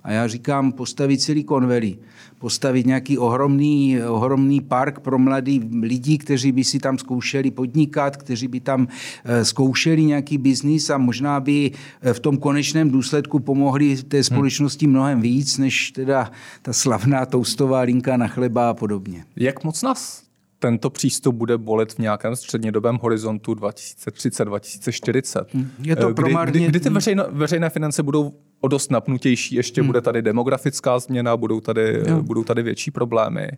A 0.04 0.12
já 0.12 0.28
říkám 0.28 0.72
postavit 0.72 1.22
Silicon 1.22 1.66
Valley, 1.66 1.98
postavit 2.38 2.86
nějaký 2.86 3.18
ohromný, 3.18 4.02
ohromný 4.02 4.60
park 4.60 5.00
pro 5.00 5.18
mladý 5.18 5.70
lidi, 5.82 6.18
kteří 6.18 6.52
by 6.52 6.64
si 6.64 6.78
tam 6.78 6.98
zkoušeli 6.98 7.50
podnikat, 7.50 8.16
kteří 8.16 8.48
by 8.48 8.60
tam 8.60 8.88
eh, 9.24 9.44
zkoušeli 9.44 10.04
nějaký 10.04 10.38
biznis 10.38 10.90
a 10.90 10.98
možná 10.98 11.40
by 11.40 11.70
eh, 12.02 12.12
v 12.12 12.20
tom 12.20 12.36
konečném 12.36 12.90
důsledku 12.90 13.38
pomohli 13.38 13.96
té 13.96 14.16
hmm. 14.16 14.24
společnosti 14.24 14.86
mnohem 14.86 15.20
víc, 15.20 15.58
než 15.58 15.90
teda 15.90 16.30
ta 16.62 16.72
slavná 16.72 17.26
toustová 17.26 17.80
linka 17.80 18.16
na 18.16 18.28
chleba 18.28 18.70
a 18.70 18.74
podobně. 18.74 19.24
Jak 19.36 19.64
moc 19.64 19.82
nás 19.82 20.21
tento 20.62 20.90
přístup 20.90 21.34
bude 21.34 21.58
bolet 21.58 21.92
v 21.92 21.98
nějakém 21.98 22.36
střednědobém 22.36 22.98
horizontu 23.02 23.52
2030-2040. 23.52 25.44
Hmm. 25.52 25.70
Je 25.82 25.96
to 25.96 26.12
kdy, 26.12 26.34
kdy, 26.44 26.66
kdy 26.66 26.80
ty 26.80 26.90
veřejno, 26.90 27.24
veřejné 27.30 27.70
finance 27.70 28.02
budou 28.02 28.32
o 28.60 28.68
dost 28.68 28.90
napnutější, 28.90 29.54
ještě 29.54 29.80
hmm. 29.80 29.86
bude 29.86 30.00
tady 30.00 30.22
demografická 30.22 30.98
změna, 30.98 31.36
budou 31.36 31.60
tady, 31.60 32.02
budou 32.20 32.44
tady 32.44 32.62
větší 32.62 32.90
problémy. 32.90 33.48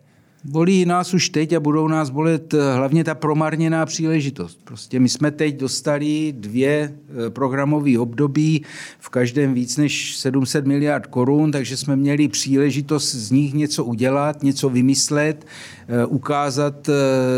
Bolí 0.47 0.85
nás 0.85 1.13
už 1.13 1.29
teď 1.29 1.53
a 1.53 1.59
budou 1.59 1.87
nás 1.87 2.09
bolet 2.09 2.53
eh, 2.53 2.75
hlavně 2.75 3.03
ta 3.03 3.15
promarněná 3.15 3.85
příležitost. 3.85 4.59
Prostě 4.63 4.99
my 4.99 5.09
jsme 5.09 5.31
teď 5.31 5.57
dostali 5.57 6.33
dvě 6.37 6.93
eh, 7.27 7.29
programové 7.29 7.99
období, 7.99 8.63
v 8.99 9.09
každém 9.09 9.53
víc 9.53 9.77
než 9.77 10.17
700 10.17 10.65
miliard 10.65 11.07
korun, 11.07 11.51
takže 11.51 11.77
jsme 11.77 11.95
měli 11.95 12.27
příležitost 12.27 13.15
z 13.15 13.31
nich 13.31 13.53
něco 13.53 13.83
udělat, 13.83 14.43
něco 14.43 14.69
vymyslet, 14.69 15.45
eh, 15.87 16.05
ukázat 16.05 16.89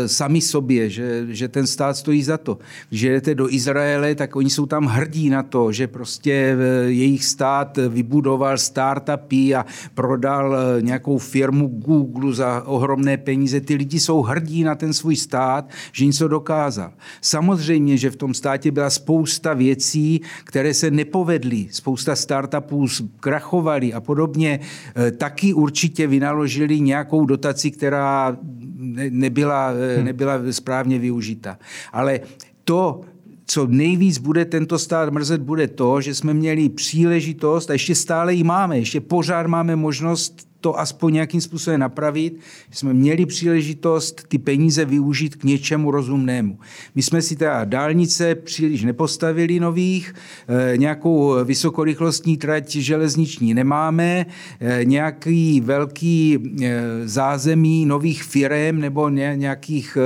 sami 0.06 0.40
sobě, 0.40 0.90
že, 0.90 1.26
že 1.28 1.48
ten 1.48 1.66
stát 1.66 1.96
stojí 1.96 2.22
za 2.22 2.38
to. 2.38 2.58
Když 2.88 3.02
jdete 3.02 3.34
do 3.34 3.52
Izraele, 3.52 4.14
tak 4.14 4.36
oni 4.36 4.50
jsou 4.50 4.66
tam 4.66 4.86
hrdí 4.86 5.30
na 5.30 5.42
to, 5.42 5.72
že 5.72 5.86
prostě 5.86 6.56
jejich 6.86 7.24
stát 7.24 7.78
vybudoval 7.88 8.58
startupy 8.58 9.54
a 9.54 9.66
prodal 9.94 10.56
nějakou 10.80 11.18
firmu 11.18 11.66
Google 11.68 12.34
za 12.34 12.62
ohrom 12.66 12.97
ohromné 12.98 13.16
peníze. 13.16 13.60
Ty 13.60 13.74
lidi 13.74 14.00
jsou 14.00 14.22
hrdí 14.22 14.64
na 14.64 14.74
ten 14.74 14.92
svůj 14.92 15.16
stát, 15.16 15.70
že 15.92 16.06
něco 16.06 16.28
dokázal. 16.28 16.92
Samozřejmě, 17.20 17.96
že 17.96 18.10
v 18.10 18.16
tom 18.16 18.34
státě 18.34 18.70
byla 18.70 18.90
spousta 18.90 19.54
věcí, 19.54 20.20
které 20.44 20.74
se 20.74 20.90
nepovedly. 20.90 21.68
Spousta 21.70 22.16
startupů 22.16 22.86
krachovaly 23.20 23.92
a 23.94 24.00
podobně. 24.00 24.60
E, 24.96 25.10
taky 25.10 25.54
určitě 25.54 26.06
vynaložili 26.06 26.80
nějakou 26.80 27.26
dotaci, 27.26 27.70
která 27.70 28.36
nebyla, 29.10 29.72
e, 29.72 29.96
hmm. 29.96 30.04
nebyla 30.04 30.34
správně 30.50 30.98
využita. 30.98 31.58
Ale 31.92 32.20
to, 32.64 33.00
co 33.46 33.66
nejvíc 33.66 34.18
bude 34.18 34.44
tento 34.44 34.78
stát 34.78 35.12
mrzet, 35.12 35.40
bude 35.40 35.68
to, 35.68 36.00
že 36.00 36.14
jsme 36.14 36.34
měli 36.34 36.68
příležitost, 36.68 37.70
a 37.70 37.72
ještě 37.72 37.94
stále 37.94 38.34
ji 38.34 38.44
máme, 38.44 38.78
ještě 38.78 39.00
pořád 39.00 39.46
máme 39.46 39.76
možnost 39.76 40.47
to 40.60 40.78
aspoň 40.78 41.12
nějakým 41.12 41.40
způsobem 41.40 41.80
napravit. 41.80 42.40
Jsme 42.70 42.94
měli 42.94 43.26
příležitost 43.26 44.24
ty 44.28 44.38
peníze 44.38 44.84
využít 44.84 45.36
k 45.36 45.44
něčemu 45.44 45.90
rozumnému. 45.90 46.58
My 46.94 47.02
jsme 47.02 47.22
si 47.22 47.36
teda 47.36 47.64
dálnice 47.64 48.34
příliš 48.34 48.84
nepostavili 48.84 49.60
nových, 49.60 50.14
eh, 50.48 50.76
nějakou 50.76 51.44
vysokorychlostní 51.44 52.36
trať 52.36 52.70
železniční 52.70 53.54
nemáme, 53.54 54.26
eh, 54.60 54.84
nějaký 54.84 55.60
velký 55.60 56.38
eh, 56.62 56.82
zázemí 57.04 57.86
nových 57.86 58.22
firem 58.22 58.80
nebo 58.80 59.08
nějakých, 59.08 59.98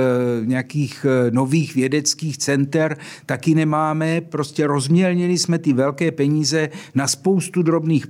nějakých 0.45 1.05
nových 1.31 1.75
vědeckých 1.75 2.37
center 2.37 2.97
taky 3.25 3.55
nemáme. 3.55 4.21
Prostě 4.21 4.67
rozmělnili 4.67 5.37
jsme 5.37 5.59
ty 5.59 5.73
velké 5.73 6.11
peníze 6.11 6.69
na 6.95 7.07
spoustu 7.07 7.61
drobných 7.61 8.05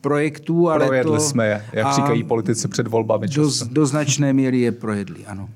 projektů, 0.00 0.70
ale 0.70 0.86
Projedli 0.86 1.16
to... 1.16 1.20
jsme 1.20 1.46
je, 1.46 1.64
jak 1.72 1.94
říkají 1.94 2.24
politici 2.24 2.68
před 2.68 2.86
volbami. 2.86 3.28
Do, 3.28 3.50
do 3.70 3.86
značné 3.86 4.32
míry 4.32 4.60
je 4.60 4.72
projedli, 4.72 5.26
ano. 5.26 5.48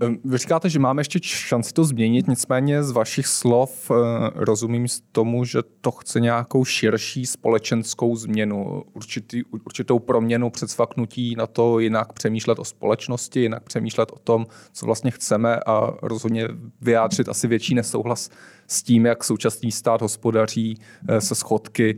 Ehm, 0.00 0.18
vy 0.24 0.38
říkáte, 0.38 0.70
že 0.70 0.78
máme 0.78 1.00
ještě 1.00 1.18
šanci 1.22 1.72
to 1.72 1.84
změnit, 1.84 2.28
nicméně 2.28 2.82
z 2.82 2.90
vašich 2.90 3.26
slov 3.26 3.90
eh, 3.90 3.94
rozumím 4.34 4.86
tomu, 5.12 5.44
že 5.44 5.58
to 5.80 5.90
chce 5.90 6.20
nějakou 6.20 6.64
širší 6.64 7.26
společenskou 7.26 8.16
změnu, 8.16 8.82
určitý, 8.92 9.44
určitou 9.44 9.98
proměnu 9.98 10.50
předsvaknutí 10.50 11.34
na 11.36 11.46
to 11.46 11.78
jinak 11.78 12.12
přemýšlet 12.12 12.58
o 12.58 12.64
společnosti, 12.64 13.40
jinak 13.40 13.62
přemýšlet 13.62 14.10
o 14.12 14.18
tom, 14.18 14.46
co 14.72 14.86
vlastně 14.86 15.10
chceme 15.10 15.60
a 15.66 15.92
rozhodně 16.02 16.48
vyjádřit 16.80 17.28
asi 17.28 17.48
větší 17.48 17.74
nesouhlas 17.74 18.30
s 18.66 18.82
tím, 18.82 19.06
jak 19.06 19.24
současný 19.24 19.72
stát 19.72 20.02
hospodaří 20.02 20.78
eh, 21.08 21.20
se 21.20 21.34
schodky 21.34 21.96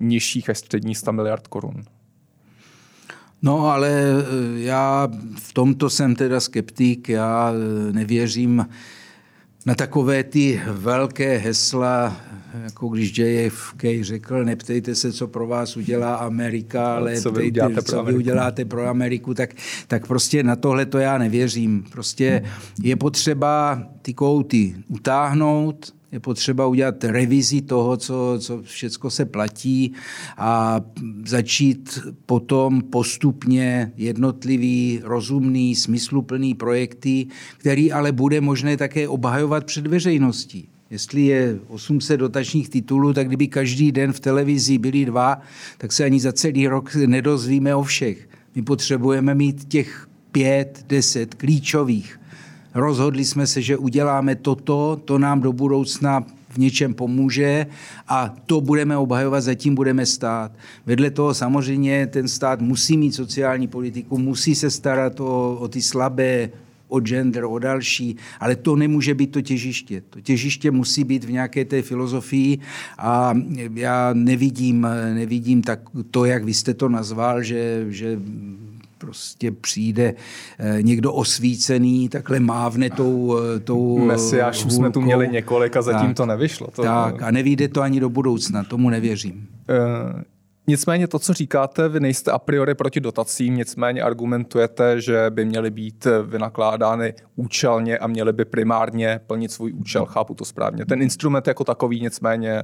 nižších 0.00 0.50
až 0.50 0.58
středních 0.58 0.98
100 0.98 1.12
miliard 1.12 1.48
korun. 1.48 1.84
No 3.42 3.66
ale 3.66 3.90
eh, 3.90 4.24
já 4.60 5.08
v 5.36 5.52
tomto 5.52 5.90
jsem 5.90 6.14
teda 6.14 6.40
skeptik, 6.40 7.08
já 7.08 7.52
eh, 7.54 7.92
nevěřím 7.92 8.66
na 9.66 9.74
takové 9.74 10.24
ty 10.24 10.60
velké 10.66 11.36
hesla, 11.38 12.16
jako 12.62 12.88
když 12.88 13.18
JFK 13.18 13.84
řekl, 14.00 14.44
neptejte 14.44 14.94
se, 14.94 15.12
co 15.12 15.28
pro 15.28 15.46
vás 15.46 15.76
udělá 15.76 16.14
Amerika, 16.14 16.96
ale 16.96 17.20
co 17.20 17.32
vy, 17.32 17.52
ptejte, 17.52 17.82
co 17.82 18.04
vy 18.04 18.14
uděláte 18.14 18.64
pro 18.64 18.88
Ameriku, 18.88 19.34
tak, 19.34 19.54
tak 19.88 20.06
prostě 20.06 20.42
na 20.42 20.56
tohle 20.56 20.86
to 20.86 20.98
já 20.98 21.18
nevěřím. 21.18 21.84
Prostě 21.92 22.42
je 22.82 22.96
potřeba 22.96 23.82
ty 24.02 24.14
kouty 24.14 24.74
utáhnout, 24.88 25.93
je 26.14 26.20
potřeba 26.20 26.66
udělat 26.66 27.04
revizi 27.04 27.62
toho, 27.62 27.96
co, 27.96 28.36
co 28.38 28.62
všechno 28.62 29.10
se 29.10 29.24
platí 29.24 29.92
a 30.38 30.80
začít 31.26 31.98
potom 32.26 32.82
postupně 32.82 33.92
jednotlivý, 33.96 35.00
rozumný, 35.02 35.74
smysluplný 35.74 36.54
projekty, 36.54 37.26
který 37.58 37.92
ale 37.92 38.12
bude 38.12 38.40
možné 38.40 38.76
také 38.76 39.08
obhajovat 39.08 39.64
před 39.64 39.86
veřejností. 39.86 40.68
Jestli 40.90 41.22
je 41.22 41.58
800 41.68 42.20
dotačních 42.20 42.68
titulů, 42.68 43.12
tak 43.12 43.26
kdyby 43.26 43.48
každý 43.48 43.92
den 43.92 44.12
v 44.12 44.20
televizi 44.20 44.78
byli 44.78 45.04
dva, 45.04 45.40
tak 45.78 45.92
se 45.92 46.04
ani 46.04 46.20
za 46.20 46.32
celý 46.32 46.68
rok 46.68 46.94
nedozvíme 46.94 47.74
o 47.74 47.82
všech. 47.82 48.28
My 48.54 48.62
potřebujeme 48.62 49.34
mít 49.34 49.64
těch 49.64 50.08
pět, 50.32 50.84
deset 50.88 51.34
klíčových 51.34 52.20
rozhodli 52.74 53.24
jsme 53.24 53.46
se, 53.46 53.62
že 53.62 53.76
uděláme 53.76 54.34
toto, 54.34 55.00
to 55.04 55.18
nám 55.18 55.40
do 55.40 55.52
budoucna 55.52 56.24
v 56.48 56.58
něčem 56.58 56.94
pomůže 56.94 57.66
a 58.08 58.34
to 58.46 58.60
budeme 58.60 58.96
obhajovat, 58.96 59.40
zatím 59.40 59.74
budeme 59.74 60.06
stát. 60.06 60.52
Vedle 60.86 61.10
toho 61.10 61.34
samozřejmě 61.34 62.06
ten 62.06 62.28
stát 62.28 62.60
musí 62.60 62.96
mít 62.96 63.12
sociální 63.12 63.66
politiku, 63.66 64.18
musí 64.18 64.54
se 64.54 64.70
starat 64.70 65.20
o, 65.20 65.56
o 65.60 65.68
ty 65.68 65.82
slabé, 65.82 66.50
o 66.88 67.00
gender, 67.00 67.44
o 67.44 67.58
další, 67.58 68.16
ale 68.40 68.56
to 68.56 68.76
nemůže 68.76 69.14
být 69.14 69.32
to 69.32 69.40
těžiště. 69.42 70.02
To 70.10 70.20
těžiště 70.20 70.70
musí 70.70 71.04
být 71.04 71.24
v 71.24 71.30
nějaké 71.30 71.64
té 71.64 71.82
filozofii 71.82 72.58
a 72.98 73.34
já 73.74 74.10
nevidím, 74.14 74.86
nevidím 75.14 75.62
tak 75.62 75.80
to, 76.10 76.24
jak 76.24 76.44
vy 76.44 76.54
jste 76.54 76.74
to 76.74 76.88
nazval, 76.88 77.42
že, 77.42 77.86
že 77.88 78.18
prostě 79.04 79.50
přijde 79.50 80.14
eh, 80.58 80.82
někdo 80.82 81.12
osvícený, 81.12 82.08
takhle 82.08 82.40
mávne 82.40 82.90
tou, 82.90 83.38
eh, 83.38 83.60
tou 83.60 83.98
Mesiáš 83.98 84.60
jsme 84.60 84.90
tu 84.90 85.00
měli 85.00 85.28
několik 85.28 85.76
a 85.76 85.82
zatím 85.82 86.06
tak, 86.06 86.16
to 86.16 86.26
nevyšlo. 86.26 86.66
To... 86.66 86.82
Tak 86.82 87.22
a 87.22 87.30
nevíde 87.30 87.68
to 87.68 87.82
ani 87.82 88.00
do 88.00 88.08
budoucna, 88.08 88.64
tomu 88.64 88.90
nevěřím. 88.90 89.48
Uh... 90.14 90.20
Nicméně 90.66 91.08
to, 91.08 91.18
co 91.18 91.32
říkáte, 91.32 91.88
vy 91.88 92.00
nejste 92.00 92.30
a 92.30 92.38
priori 92.38 92.74
proti 92.74 93.00
dotacím, 93.00 93.56
nicméně 93.56 94.02
argumentujete, 94.02 95.00
že 95.00 95.26
by 95.30 95.44
měly 95.44 95.70
být 95.70 96.06
vynakládány 96.26 97.14
účelně 97.36 97.98
a 97.98 98.06
měly 98.06 98.32
by 98.32 98.44
primárně 98.44 99.20
plnit 99.26 99.52
svůj 99.52 99.72
účel. 99.72 100.06
Chápu 100.06 100.34
to 100.34 100.44
správně. 100.44 100.86
Ten 100.86 101.02
instrument 101.02 101.46
jako 101.46 101.64
takový 101.64 102.00
nicméně 102.00 102.62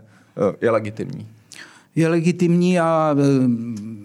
je 0.60 0.70
legitimní 0.70 1.28
je 1.94 2.08
legitimní 2.08 2.80
a 2.80 3.16
e, 3.18 3.22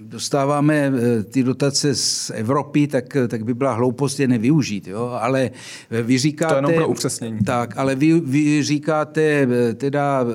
dostáváme 0.07 0.75
e, 0.75 1.23
ty 1.23 1.43
dotace 1.43 1.95
z 1.95 2.31
Evropy, 2.35 2.87
tak, 2.87 3.17
tak 3.27 3.43
by 3.43 3.53
byla 3.53 3.73
hloupost 3.73 4.19
je 4.19 4.27
nevyužít. 4.27 4.87
Jo? 4.87 5.17
Ale 5.21 5.51
vy 6.03 6.17
říkáte... 6.17 6.53
To 6.53 6.55
je 6.55 6.57
jenom 6.57 6.83
pro 6.83 6.87
upřesnění. 6.87 7.39
Tak, 7.39 7.77
ale 7.77 7.95
vy, 7.95 8.19
vy 8.19 8.63
říkáte 8.63 9.21
e, 9.21 9.73
teda, 9.73 10.25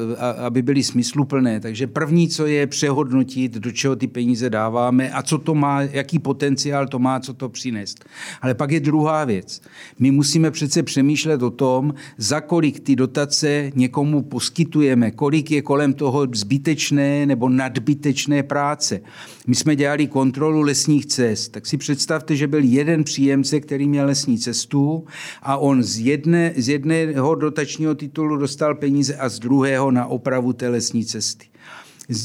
aby 0.47 0.63
byly 0.63 0.83
smysluplné. 0.83 1.61
Takže 1.61 1.87
první, 1.87 2.29
co 2.29 2.47
je 2.47 2.67
přehodnotit, 2.67 3.55
do 3.55 3.73
čeho 3.73 3.97
ty 3.97 4.07
peníze 4.07 4.51
dáváme 4.51 5.11
a 5.11 5.23
co 5.23 5.39
to 5.39 5.55
má, 5.55 5.83
jaký 5.83 6.19
potenciál 6.19 6.87
to 6.87 6.99
má, 6.99 7.21
co 7.21 7.35
to 7.35 7.49
přinést. 7.49 8.05
Ale 8.41 8.55
pak 8.55 8.71
je 8.71 8.81
druhá 8.81 9.25
věc. 9.25 9.61
My 9.99 10.11
musíme 10.11 10.51
přece 10.51 10.83
přemýšlet 10.83 11.43
o 11.43 11.51
tom, 11.51 11.95
za 12.19 12.41
kolik 12.41 12.81
ty 12.81 12.97
dotace 12.97 13.73
někomu 13.75 14.23
poskytujeme, 14.23 15.11
kolik 15.11 15.51
je 15.51 15.63
kolem 15.63 15.93
toho 15.93 16.27
zbytečné 16.35 17.27
nebo 17.27 17.40
nadbytečné 17.49 18.43
práce. 18.43 19.01
My 19.47 19.55
jsme 19.55 19.77
dělali 19.77 20.07
kontrolu 20.07 20.61
lesních 20.61 21.07
cest, 21.07 21.49
tak 21.49 21.67
si 21.67 21.77
představte, 21.77 22.37
že 22.37 22.47
byl 22.47 22.65
jeden 22.65 23.05
příjemce, 23.05 23.61
který 23.61 23.89
měl 23.89 24.07
lesní 24.07 24.39
cestu 24.39 25.05
a 25.43 25.57
on 25.57 25.83
z, 25.83 25.99
jedné, 25.99 26.53
z 26.57 26.69
jedného 26.69 27.35
dotačního 27.35 27.95
titulu 27.95 28.37
dostal 28.37 28.75
peníze 28.75 29.17
a 29.17 29.29
z 29.29 29.39
druhého 29.39 29.91
na 29.91 30.07
opravu 30.07 30.53
té 30.53 30.69
lesní 30.69 31.05
cesty. 31.05 31.47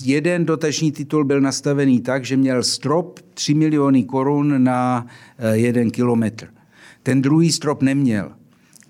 Jeden 0.04 0.46
dotační 0.46 0.92
titul 0.92 1.24
byl 1.24 1.42
nastavený 1.42 2.00
tak, 2.00 2.26
že 2.26 2.38
měl 2.38 2.64
strop 2.64 3.20
3 3.34 3.54
miliony 3.54 4.04
korun 4.04 4.64
na 4.64 5.06
eh, 5.38 5.58
jeden 5.58 5.92
kilometr. 5.92 6.48
Ten 7.04 7.22
druhý 7.22 7.52
strop 7.52 7.82
neměl. 7.82 8.32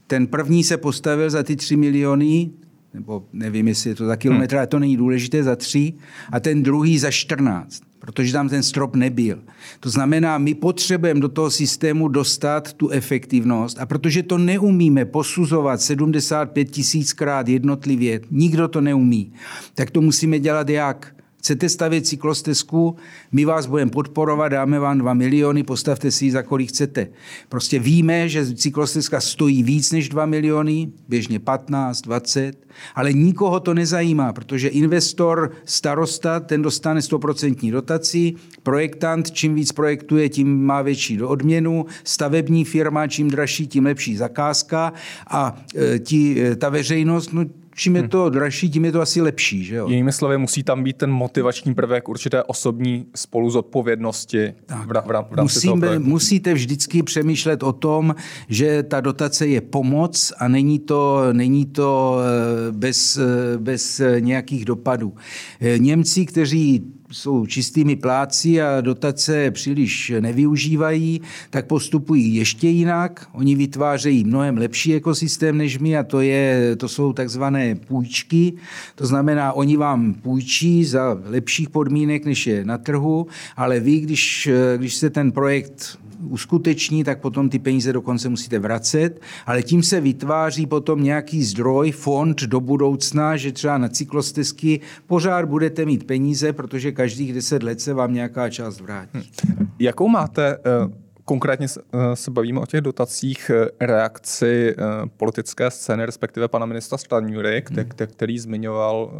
Ten 0.07 0.27
první 0.27 0.63
se 0.63 0.77
postavil 0.77 1.29
za 1.29 1.43
ty 1.43 1.55
3 1.55 1.75
miliony, 1.75 2.51
nebo 2.95 3.25
nevím, 3.33 3.67
jestli 3.67 3.89
je 3.89 3.95
to 3.95 4.05
za 4.05 4.15
kilometr, 4.15 4.55
hmm. 4.55 4.59
ale 4.59 4.67
to 4.67 4.79
není 4.79 4.97
důležité, 4.97 5.43
za 5.43 5.55
3, 5.55 5.93
a 6.31 6.39
ten 6.39 6.63
druhý 6.63 6.99
za 6.99 7.11
14 7.11 7.81
protože 7.99 8.33
tam 8.33 8.49
ten 8.49 8.63
strop 8.63 8.95
nebyl. 8.95 9.43
To 9.79 9.89
znamená, 9.89 10.37
my 10.37 10.53
potřebujeme 10.53 11.19
do 11.19 11.29
toho 11.29 11.51
systému 11.51 12.07
dostat 12.07 12.73
tu 12.73 12.89
efektivnost 12.89 13.79
a 13.79 13.85
protože 13.85 14.23
to 14.23 14.37
neumíme 14.37 15.05
posuzovat 15.05 15.81
75 15.81 16.65
tisíckrát 16.65 17.47
jednotlivě, 17.47 18.21
nikdo 18.31 18.67
to 18.67 18.81
neumí, 18.81 19.33
tak 19.75 19.91
to 19.91 20.01
musíme 20.01 20.39
dělat 20.39 20.69
jak? 20.69 21.14
Chcete 21.45 21.69
stavět 21.69 22.07
cyklostezku, 22.07 22.95
my 23.31 23.45
vás 23.45 23.65
budeme 23.65 23.91
podporovat, 23.91 24.49
dáme 24.49 24.79
vám 24.79 24.97
2 24.97 25.13
miliony, 25.13 25.63
postavte 25.63 26.11
si 26.11 26.25
ji 26.25 26.31
za 26.31 26.43
kolik 26.43 26.69
chcete. 26.69 27.07
Prostě 27.49 27.79
víme, 27.79 28.29
že 28.29 28.55
cyklostezka 28.55 29.21
stojí 29.21 29.63
víc 29.63 29.91
než 29.91 30.09
2 30.09 30.25
miliony, 30.25 30.91
běžně 31.09 31.39
15, 31.39 32.01
20, 32.01 32.67
ale 32.95 33.13
nikoho 33.13 33.59
to 33.59 33.73
nezajímá, 33.73 34.33
protože 34.33 34.67
investor, 34.67 35.51
starosta, 35.65 36.39
ten 36.39 36.61
dostane 36.61 36.99
100% 36.99 37.71
dotaci, 37.71 38.33
projektant, 38.63 39.31
čím 39.31 39.55
víc 39.55 39.71
projektuje, 39.71 40.29
tím 40.29 40.65
má 40.65 40.81
větší 40.81 41.21
odměnu, 41.21 41.85
stavební 42.03 42.65
firma, 42.65 43.07
čím 43.07 43.29
dražší, 43.29 43.67
tím 43.67 43.85
lepší 43.85 44.17
zakázka 44.17 44.93
a 45.27 45.61
e, 45.75 45.99
ti, 45.99 46.41
e, 46.41 46.55
ta 46.55 46.69
veřejnost, 46.69 47.33
no, 47.33 47.45
čím 47.75 47.95
je 47.95 48.01
hmm. 48.01 48.09
to 48.09 48.29
dražší, 48.29 48.69
tím 48.69 48.85
je 48.85 48.91
to 48.91 49.01
asi 49.01 49.21
lepší. 49.21 49.63
Že 49.63 49.75
jo? 49.75 49.87
Jinými 49.87 50.11
slovy, 50.11 50.37
musí 50.37 50.63
tam 50.63 50.83
být 50.83 50.97
ten 50.97 51.11
motivační 51.11 51.73
prvek 51.73 52.09
určité 52.09 52.43
osobní 52.43 53.05
spoluzodpovědnosti 53.15 54.53
v, 54.69 54.87
v, 54.87 55.25
v 55.31 55.41
Musíme, 55.41 55.99
Musíte 55.99 56.53
vždycky 56.53 57.03
přemýšlet 57.03 57.63
o 57.63 57.73
tom, 57.73 58.15
že 58.49 58.83
ta 58.83 59.01
dotace 59.01 59.47
je 59.47 59.61
pomoc 59.61 60.33
a 60.39 60.47
není 60.47 60.79
to, 60.79 61.21
není 61.31 61.65
to 61.65 62.19
eh, 62.19 62.71
bez, 62.71 63.17
eh, 63.17 63.57
bez 63.57 64.01
nějakých 64.19 64.65
dopadů. 64.65 65.13
Eh, 65.61 65.79
Němci, 65.79 66.25
kteří 66.25 66.83
jsou 67.11 67.45
čistými 67.45 67.95
pláci 67.95 68.61
a 68.61 68.81
dotace 68.81 69.51
příliš 69.51 70.13
nevyužívají, 70.19 71.21
tak 71.49 71.65
postupují 71.65 72.35
ještě 72.35 72.67
jinak. 72.67 73.27
Oni 73.33 73.55
vytvářejí 73.55 74.23
mnohem 74.23 74.57
lepší 74.57 74.93
ekosystém 74.95 75.57
než 75.57 75.77
my 75.77 75.97
a 75.97 76.03
to, 76.03 76.21
je, 76.21 76.75
to 76.75 76.87
jsou 76.87 77.13
takzvané 77.13 77.75
půjčky. 77.75 78.53
To 78.95 79.05
znamená, 79.05 79.53
oni 79.53 79.77
vám 79.77 80.13
půjčí 80.13 80.85
za 80.85 81.17
lepších 81.25 81.69
podmínek, 81.69 82.25
než 82.25 82.47
je 82.47 82.65
na 82.65 82.77
trhu, 82.77 83.27
ale 83.57 83.79
vy, 83.79 83.99
když, 83.99 84.49
když 84.77 84.95
se 84.95 85.09
ten 85.09 85.31
projekt 85.31 85.99
uskuteční, 86.29 87.03
tak 87.03 87.21
potom 87.21 87.49
ty 87.49 87.59
peníze 87.59 87.93
dokonce 87.93 88.29
musíte 88.29 88.59
vracet, 88.59 89.21
ale 89.45 89.63
tím 89.63 89.83
se 89.83 90.01
vytváří 90.01 90.65
potom 90.65 91.03
nějaký 91.03 91.43
zdroj, 91.43 91.91
fond 91.91 92.41
do 92.41 92.59
budoucna, 92.59 93.37
že 93.37 93.51
třeba 93.51 93.77
na 93.77 93.89
cyklostezky 93.89 94.79
pořád 95.07 95.45
budete 95.45 95.85
mít 95.85 96.07
peníze, 96.07 96.53
protože 96.53 96.91
každých 96.91 97.33
deset 97.33 97.63
let 97.63 97.81
se 97.81 97.93
vám 97.93 98.13
nějaká 98.13 98.49
část 98.49 98.81
vrátí. 98.81 99.31
Hm. 99.49 99.67
Jakou 99.79 100.07
máte 100.07 100.57
eh, 100.57 101.05
Konkrétně 101.27 101.67
eh, 101.77 102.15
se 102.15 102.31
bavíme 102.31 102.59
o 102.59 102.65
těch 102.65 102.81
dotacích 102.81 103.51
eh, 103.53 103.85
reakci 103.85 104.75
politické 105.17 105.71
scény, 105.71 106.05
respektive 106.05 106.47
pana 106.47 106.65
ministra 106.65 106.97
Stanjury, 106.97 107.63
hmm. 107.71 107.85
který 108.07 108.39
zmiňoval 108.39 109.11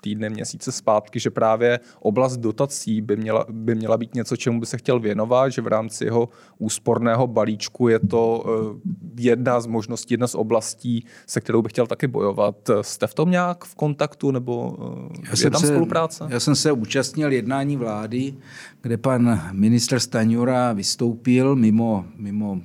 týdny, 0.00 0.30
měsíce 0.30 0.72
zpátky, 0.72 1.20
že 1.20 1.30
právě 1.30 1.80
oblast 2.00 2.36
dotací 2.36 3.00
by 3.00 3.16
měla, 3.16 3.46
by 3.50 3.74
měla 3.74 3.96
být 3.96 4.14
něco, 4.14 4.36
čemu 4.36 4.60
by 4.60 4.66
se 4.66 4.78
chtěl 4.78 5.00
věnovat, 5.00 5.48
že 5.48 5.62
v 5.62 5.66
rámci 5.66 6.04
jeho 6.04 6.28
úsporného 6.58 7.26
balíčku 7.26 7.88
je 7.88 7.98
to 7.98 8.44
eh, 8.46 9.22
jedna 9.22 9.60
z 9.60 9.66
možností, 9.66 10.14
jedna 10.14 10.26
z 10.26 10.34
oblastí, 10.34 11.04
se 11.26 11.40
kterou 11.40 11.62
by 11.62 11.68
chtěl 11.68 11.86
taky 11.86 12.06
bojovat. 12.06 12.70
Jste 12.80 13.06
v 13.06 13.14
tom 13.14 13.30
nějak 13.30 13.64
v 13.64 13.74
kontaktu 13.74 14.30
nebo 14.30 14.76
eh, 15.18 15.30
já 15.30 15.44
je 15.44 15.50
tam 15.50 15.60
se, 15.60 15.66
spolupráce? 15.66 16.24
Já 16.28 16.40
jsem 16.40 16.54
se 16.54 16.72
účastnil 16.72 17.32
jednání 17.32 17.76
vlády, 17.76 18.34
kde 18.82 18.96
pan 18.96 19.48
minister 19.52 20.00
Staňura 20.00 20.72
vystoupil 20.72 21.56
mimo, 21.56 22.04
mimo 22.16 22.60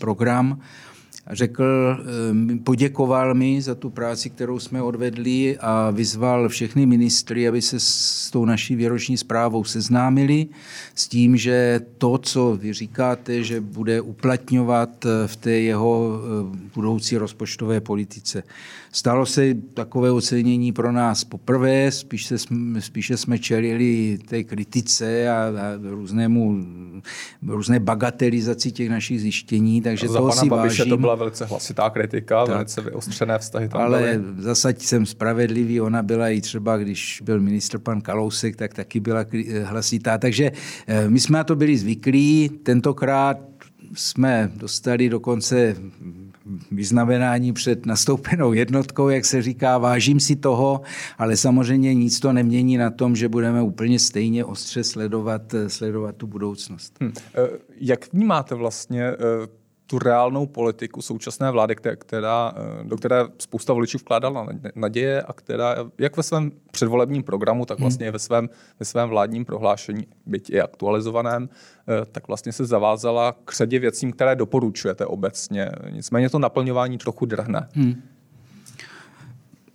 program 0.00 0.60
řekl, 1.32 1.64
poděkoval 2.64 3.34
mi 3.34 3.62
za 3.62 3.74
tu 3.74 3.90
práci, 3.90 4.30
kterou 4.30 4.58
jsme 4.58 4.82
odvedli 4.82 5.58
a 5.58 5.90
vyzval 5.90 6.48
všechny 6.48 6.86
ministry, 6.86 7.48
aby 7.48 7.62
se 7.62 7.80
s 7.80 8.30
tou 8.30 8.44
naší 8.44 8.76
výroční 8.76 9.16
zprávou 9.16 9.64
seznámili 9.64 10.46
s 10.94 11.08
tím, 11.08 11.36
že 11.36 11.80
to, 11.98 12.18
co 12.18 12.58
vy 12.60 12.72
říkáte, 12.72 13.42
že 13.42 13.60
bude 13.60 14.00
uplatňovat 14.00 15.06
eh, 15.06 15.26
v 15.26 15.36
té 15.36 15.50
jeho 15.50 16.20
eh, 16.20 16.58
budoucí 16.74 17.16
rozpočtové 17.16 17.80
politice. 17.80 18.42
Stalo 18.92 19.26
se 19.26 19.54
takové 19.74 20.10
ocenění 20.10 20.72
pro 20.72 20.92
nás 20.92 21.24
poprvé, 21.24 21.92
spíš 21.92 22.26
se, 22.26 22.36
spíše 22.78 23.16
jsme 23.16 23.38
čelili 23.38 24.18
té 24.28 24.44
kritice 24.44 25.30
a, 25.30 25.34
a 25.34 25.52
různému, 25.82 26.64
různé 27.46 27.80
bagatelizaci 27.80 28.72
těch 28.72 28.90
našich 28.90 29.20
zjištění, 29.20 29.82
takže 29.82 30.08
to 30.08 30.32
si 30.32 30.48
vážím. 30.48 30.88
to 30.88 30.96
byla 30.96 31.14
velice 31.20 31.44
hlasitá 31.44 31.90
kritika, 31.90 32.46
tak. 32.46 32.54
velice 32.54 32.80
vyostřené 32.80 33.38
vztahy 33.38 33.68
tam 33.68 33.80
Ale 33.80 34.00
byly. 34.00 34.42
zasaď 34.42 34.82
jsem 34.82 35.06
spravedlivý, 35.06 35.80
ona 35.80 36.02
byla 36.02 36.28
i 36.28 36.40
třeba, 36.40 36.76
když 36.76 37.22
byl 37.24 37.40
ministr 37.40 37.78
pan 37.78 38.00
Kalousek, 38.00 38.56
tak 38.56 38.74
taky 38.74 39.00
byla 39.00 39.24
hlasitá. 39.64 40.18
Takže 40.18 40.52
eh, 40.86 41.08
my 41.08 41.20
jsme 41.20 41.38
na 41.38 41.44
to 41.44 41.56
byli 41.56 41.78
zvyklí, 41.78 42.48
tentokrát 42.62 43.38
jsme 43.94 44.50
dostali 44.54 45.08
dokonce 45.08 45.76
vyznamenání 46.70 47.52
před 47.52 47.86
nastoupenou 47.86 48.52
jednotkou, 48.52 49.08
jak 49.08 49.24
se 49.24 49.42
říká, 49.42 49.78
vážím 49.78 50.20
si 50.20 50.36
toho, 50.36 50.80
ale 51.18 51.36
samozřejmě 51.36 51.94
nic 51.94 52.20
to 52.20 52.32
nemění 52.32 52.76
na 52.76 52.90
tom, 52.90 53.16
že 53.16 53.28
budeme 53.28 53.62
úplně 53.62 53.98
stejně 53.98 54.44
ostře 54.44 54.84
sledovat, 54.84 55.54
sledovat 55.68 56.16
tu 56.16 56.26
budoucnost. 56.26 56.96
Hmm. 57.00 57.12
Jak 57.80 58.12
vnímáte 58.12 58.54
vlastně 58.54 59.02
eh, 59.02 59.16
tu 59.90 59.98
reálnou 59.98 60.46
politiku 60.46 61.02
současné 61.02 61.50
vlády, 61.50 61.76
která, 61.96 62.52
eh, 62.56 62.84
do 62.84 62.96
které 62.96 63.24
spousta 63.38 63.72
voličů 63.72 63.98
vkládala 63.98 64.46
naděje 64.74 65.22
a 65.22 65.32
která 65.32 65.76
jak 65.98 66.16
ve 66.16 66.22
svém 66.22 66.52
předvolebním 66.70 67.22
programu, 67.22 67.66
tak 67.66 67.78
hmm. 67.78 67.84
vlastně 67.84 68.06
hmm. 68.06 68.12
ve, 68.12 68.18
svém, 68.18 68.48
ve 68.80 68.86
svém 68.86 69.08
vládním 69.08 69.44
prohlášení, 69.44 70.06
byť 70.26 70.50
i 70.50 70.60
aktualizovaném, 70.60 71.48
eh, 71.48 72.06
tak 72.12 72.28
vlastně 72.28 72.52
se 72.52 72.66
zavázala 72.66 73.34
k 73.44 73.52
řadě 73.52 73.78
věcím, 73.78 74.12
které 74.12 74.36
doporučujete 74.36 75.06
obecně. 75.06 75.70
Nicméně 75.90 76.30
to 76.30 76.38
naplňování 76.38 76.98
trochu 76.98 77.26
drhne. 77.26 77.68
Hmm. 77.74 78.02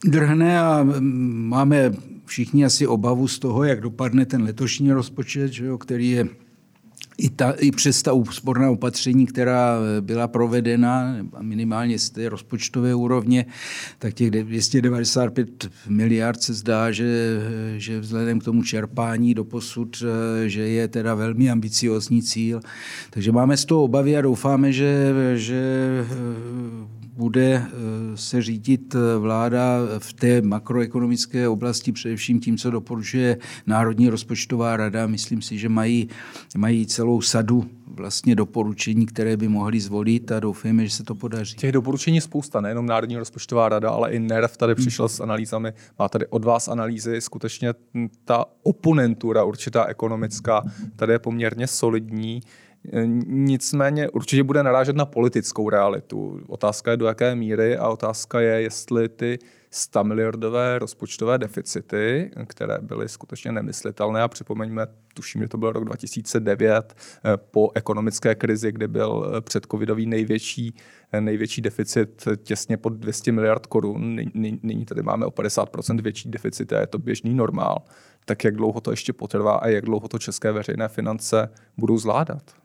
Drhne 0.05 0.59
a 0.59 0.83
mm, 0.83 1.47
máme 1.49 1.91
všichni 2.25 2.65
asi 2.65 2.87
obavu 2.87 3.27
z 3.27 3.39
toho, 3.39 3.63
jak 3.63 3.81
dopadne 3.81 4.25
ten 4.25 4.43
letošní 4.43 4.91
rozpočet, 4.91 5.51
že 5.51 5.65
jo, 5.65 5.77
který 5.77 6.09
je 6.09 6.27
i, 7.17 7.29
ta, 7.29 7.51
i 7.51 7.71
přes 7.71 8.03
ta 8.03 8.13
úsporná 8.13 8.69
opatření, 8.69 9.25
která 9.25 9.77
byla 10.01 10.27
provedena 10.27 11.17
minimálně 11.41 11.99
z 11.99 12.09
té 12.09 12.29
rozpočtové 12.29 12.95
úrovně, 12.95 13.45
tak 13.99 14.13
těch 14.13 14.31
295 14.31 15.67
miliard 15.87 16.41
se 16.41 16.53
zdá, 16.53 16.91
že, 16.91 17.39
že 17.77 17.99
vzhledem 17.99 18.39
k 18.39 18.43
tomu 18.43 18.63
čerpání 18.63 19.33
do 19.33 19.43
posud, 19.43 20.03
že 20.45 20.61
je 20.61 20.87
teda 20.87 21.15
velmi 21.15 21.49
ambiciozní 21.49 22.23
cíl. 22.23 22.59
Takže 23.09 23.31
máme 23.31 23.57
z 23.57 23.65
toho 23.65 23.83
obavy 23.83 24.17
a 24.17 24.21
doufáme, 24.21 24.73
že, 24.73 25.13
že 25.35 25.61
bude 27.15 27.65
eh, 27.67 28.17
se 28.17 28.41
řídit 28.41 28.95
eh, 28.95 29.17
vláda 29.17 29.77
v 29.99 30.13
té 30.13 30.41
makroekonomické 30.41 31.47
oblasti 31.47 31.91
především 31.91 32.39
tím, 32.39 32.57
co 32.57 32.71
doporučuje 32.71 33.37
Národní 33.65 34.09
rozpočtová 34.09 34.77
rada. 34.77 35.07
Myslím 35.07 35.41
si, 35.41 35.57
že 35.57 35.69
mají, 35.69 36.09
mají 36.57 36.85
celou 36.85 37.21
sadu 37.21 37.65
vlastně 37.87 38.35
doporučení, 38.35 39.05
které 39.05 39.37
by 39.37 39.47
mohli 39.47 39.79
zvolit 39.79 40.31
a 40.31 40.39
doufejme, 40.39 40.85
že 40.85 40.95
se 40.95 41.03
to 41.03 41.15
podaří. 41.15 41.55
Těch 41.55 41.71
doporučení 41.71 42.21
spousta, 42.21 42.61
nejenom 42.61 42.85
Národní 42.85 43.17
rozpočtová 43.17 43.69
rada, 43.69 43.89
ale 43.89 44.11
i 44.11 44.19
NERV 44.19 44.57
tady 44.57 44.75
přišel 44.75 45.09
s 45.09 45.19
analýzami. 45.19 45.73
Má 45.99 46.09
tady 46.09 46.27
od 46.27 46.45
vás 46.45 46.67
analýzy, 46.67 47.21
skutečně 47.21 47.73
ta 48.25 48.45
oponentura 48.63 49.43
určitá 49.43 49.85
ekonomická 49.85 50.63
tady 50.95 51.13
je 51.13 51.19
poměrně 51.19 51.67
solidní. 51.67 52.41
Nicméně 53.27 54.09
určitě 54.09 54.43
bude 54.43 54.63
narážet 54.63 54.95
na 54.95 55.05
politickou 55.05 55.69
realitu. 55.69 56.41
Otázka 56.47 56.91
je 56.91 56.97
do 56.97 57.05
jaké 57.05 57.35
míry 57.35 57.77
a 57.77 57.89
otázka 57.89 58.39
je, 58.39 58.61
jestli 58.61 59.09
ty 59.09 59.39
100 59.75 60.03
miliardové 60.03 60.79
rozpočtové 60.79 61.37
deficity, 61.37 62.31
které 62.47 62.77
byly 62.81 63.09
skutečně 63.09 63.51
nemyslitelné. 63.51 64.21
A 64.21 64.27
připomeňme, 64.27 64.87
tuším, 65.13 65.41
že 65.41 65.47
to 65.47 65.57
byl 65.57 65.71
rok 65.71 65.85
2009 65.85 66.95
eh, 66.95 67.37
po 67.37 67.71
ekonomické 67.75 68.35
krizi, 68.35 68.71
kdy 68.71 68.87
byl 68.87 69.41
předcovidový 69.41 70.05
největší, 70.05 70.75
největší 71.19 71.61
deficit 71.61 72.27
těsně 72.43 72.77
pod 72.77 72.93
200 72.93 73.31
miliard 73.31 73.65
korun. 73.65 74.15
Nyní 74.63 74.85
tady 74.85 75.03
máme 75.03 75.25
o 75.25 75.29
50% 75.29 76.01
větší 76.01 76.29
deficit 76.29 76.73
a 76.73 76.79
je 76.79 76.87
to 76.87 76.99
běžný 76.99 77.33
normál. 77.33 77.83
Tak 78.25 78.43
jak 78.43 78.55
dlouho 78.55 78.81
to 78.81 78.91
ještě 78.91 79.13
potrvá 79.13 79.55
a 79.55 79.67
jak 79.67 79.85
dlouho 79.85 80.07
to 80.07 80.19
české 80.19 80.51
veřejné 80.51 80.87
finance 80.87 81.49
budou 81.77 81.97
zvládat? 81.97 82.64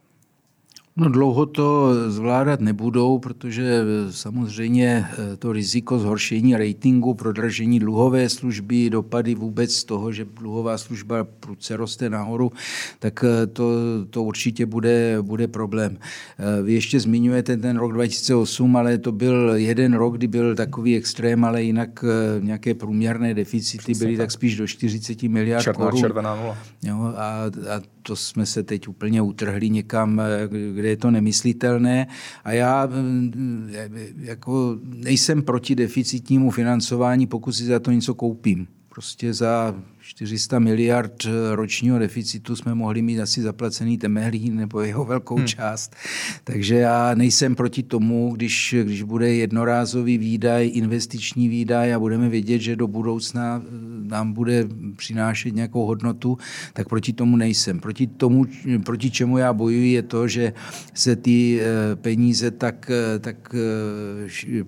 No 1.01 1.09
dlouho 1.09 1.47
to 1.47 1.95
zvládat 2.11 2.61
nebudou, 2.61 3.19
protože 3.19 3.83
samozřejmě 4.11 5.07
eh, 5.13 5.37
to 5.37 5.53
riziko 5.53 5.99
zhoršení 5.99 6.57
ratingu, 6.57 7.15
prodražení 7.15 7.81
dluhové 7.81 8.29
služby, 8.29 8.91
dopady 8.91 9.35
vůbec 9.35 9.75
z 9.75 9.85
toho, 9.85 10.13
že 10.13 10.25
dluhová 10.25 10.79
služba 10.79 11.25
prudce 11.25 11.77
roste 11.77 12.11
nahoru, 12.11 12.53
tak 12.99 13.25
eh, 13.25 13.47
to, 13.47 13.73
to 14.11 14.23
určitě 14.23 14.67
bude, 14.67 15.17
bude 15.23 15.49
problém. 15.49 15.99
Eh, 16.39 16.63
vy 16.63 16.73
ještě 16.73 17.01
zmiňujete 17.01 17.57
ten 17.57 17.77
rok 17.77 17.93
2008, 17.93 18.77
ale 18.77 18.99
to 18.99 19.13
byl 19.13 19.53
jeden 19.55 19.95
rok, 19.95 20.17
kdy 20.17 20.27
byl 20.27 20.55
takový 20.55 20.97
extrém, 20.97 21.45
ale 21.45 21.63
jinak 21.63 22.05
nějaké 22.41 22.75
průměrné 22.75 23.35
deficity 23.35 23.95
byly 23.95 24.17
tak 24.17 24.31
spíš 24.31 24.57
do 24.57 24.67
40 24.67 25.23
miliard 25.23 25.63
Černá, 25.63 25.85
korun. 25.85 26.01
Červená 26.01 26.37
nula. 26.37 26.59
Jo, 26.83 27.13
a, 27.17 27.45
a 27.75 27.81
to 28.11 28.17
jsme 28.17 28.47
se 28.47 28.63
teď 28.63 28.89
úplně 28.89 29.23
utrhli 29.23 29.71
někam, 29.71 30.23
kde 30.75 30.89
je 30.89 30.97
to 30.97 31.11
nemyslitelné. 31.11 32.07
A 32.45 32.53
já 32.53 32.89
jako 34.17 34.79
nejsem 34.85 35.43
proti 35.43 35.75
deficitnímu 35.75 36.51
financování, 36.51 37.27
pokud 37.27 37.53
si 37.53 37.65
za 37.65 37.79
to 37.79 37.91
něco 37.91 38.15
koupím. 38.15 38.67
Prostě 38.89 39.35
za 39.35 39.75
400 40.01 40.59
miliard 40.59 41.13
ročního 41.53 41.99
deficitu 41.99 42.57
jsme 42.57 42.75
mohli 42.75 43.03
mít 43.03 43.21
asi 43.21 43.43
zaplacený 43.43 43.99
Temelín 43.99 44.57
nebo 44.57 44.81
jeho 44.81 45.05
velkou 45.05 45.37
hmm. 45.37 45.47
část. 45.47 45.97
Takže 46.45 46.75
já 46.75 47.15
nejsem 47.15 47.55
proti 47.55 47.83
tomu, 47.83 48.33
když, 48.35 48.75
když 48.83 49.03
bude 49.03 49.35
jednorázový 49.35 50.19
výdaj, 50.19 50.71
investiční 50.75 51.49
výdaj 51.49 51.95
a 51.95 51.99
budeme 51.99 52.29
vědět, 52.29 52.59
že 52.59 52.77
do 52.77 52.87
budoucna 52.87 53.63
eh, 53.65 53.71
nám 54.11 54.33
bude 54.33 54.69
přinášet 54.97 55.55
nějakou 55.55 55.87
hodnotu, 55.87 56.39
tak 56.73 56.89
proti 56.89 57.13
tomu 57.13 57.37
nejsem. 57.37 57.81
Proti 57.81 58.07
tomu, 58.07 58.47
proti 58.85 59.11
čemu 59.11 59.39
já 59.39 59.53
bojuji, 59.53 59.93
je 59.93 60.03
to, 60.03 60.29
že 60.29 60.53
se 60.95 61.17
ty 61.17 61.61
eh, 61.61 61.97
peníze 61.97 62.51
tak, 62.51 62.91
eh, 62.91 63.19
tak 63.19 63.55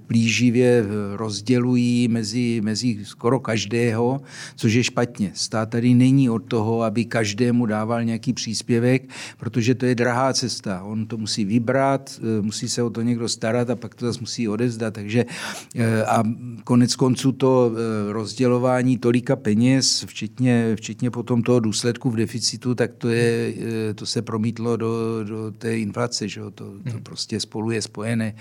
plíživě 0.07 0.85
rozdělují 1.17 2.09
mezi, 2.09 2.61
mezi 2.65 3.05
skoro 3.05 3.41
každého, 3.41 4.21
což 4.57 4.73
je 4.73 4.85
špatně. 4.85 5.31
Stát 5.35 5.71
tady 5.71 5.95
není 5.95 6.31
od 6.31 6.39
toho, 6.39 6.83
aby 6.83 7.05
každému 7.05 7.67
dával 7.67 8.05
nějaký 8.05 8.33
příspěvek, 8.33 9.09
protože 9.39 9.75
to 9.75 9.87
je 9.87 9.95
drahá 9.95 10.33
cesta. 10.33 10.83
On 10.83 11.07
to 11.07 11.17
musí 11.17 11.45
vybrat, 11.45 12.21
eh, 12.21 12.43
musí 12.43 12.69
se 12.69 12.83
o 12.83 12.91
to 12.91 13.03
někdo 13.03 13.29
starat 13.29 13.71
a 13.71 13.77
pak 13.77 13.95
to 13.95 14.07
zase 14.07 14.21
musí 14.21 14.49
odezdat. 14.49 14.95
Takže 14.95 15.25
eh, 15.75 16.05
a 16.05 16.23
konec 16.65 16.97
konců 16.97 17.33
to 17.33 17.73
eh, 17.73 18.13
rozdělování 18.13 18.99
tolika 18.99 19.32
peněz, 19.37 20.05
včetně, 20.09 20.77
včetně 20.77 21.11
potom 21.11 21.43
toho 21.43 21.61
důsledku 21.61 22.11
v 22.11 22.17
deficitu, 22.17 22.75
tak 22.75 22.95
to, 22.95 23.09
je, 23.09 23.55
to 23.95 24.07
se 24.07 24.23
promítlo 24.23 24.77
do, 24.77 25.25
do 25.25 25.51
té 25.51 25.79
inflace. 25.79 26.29
Že? 26.29 26.41
To, 26.41 26.51
to 26.51 26.65
hmm. 26.91 27.03
prostě 27.03 27.41
spolu 27.41 27.71
je 27.71 27.83
spojené. 27.83 28.35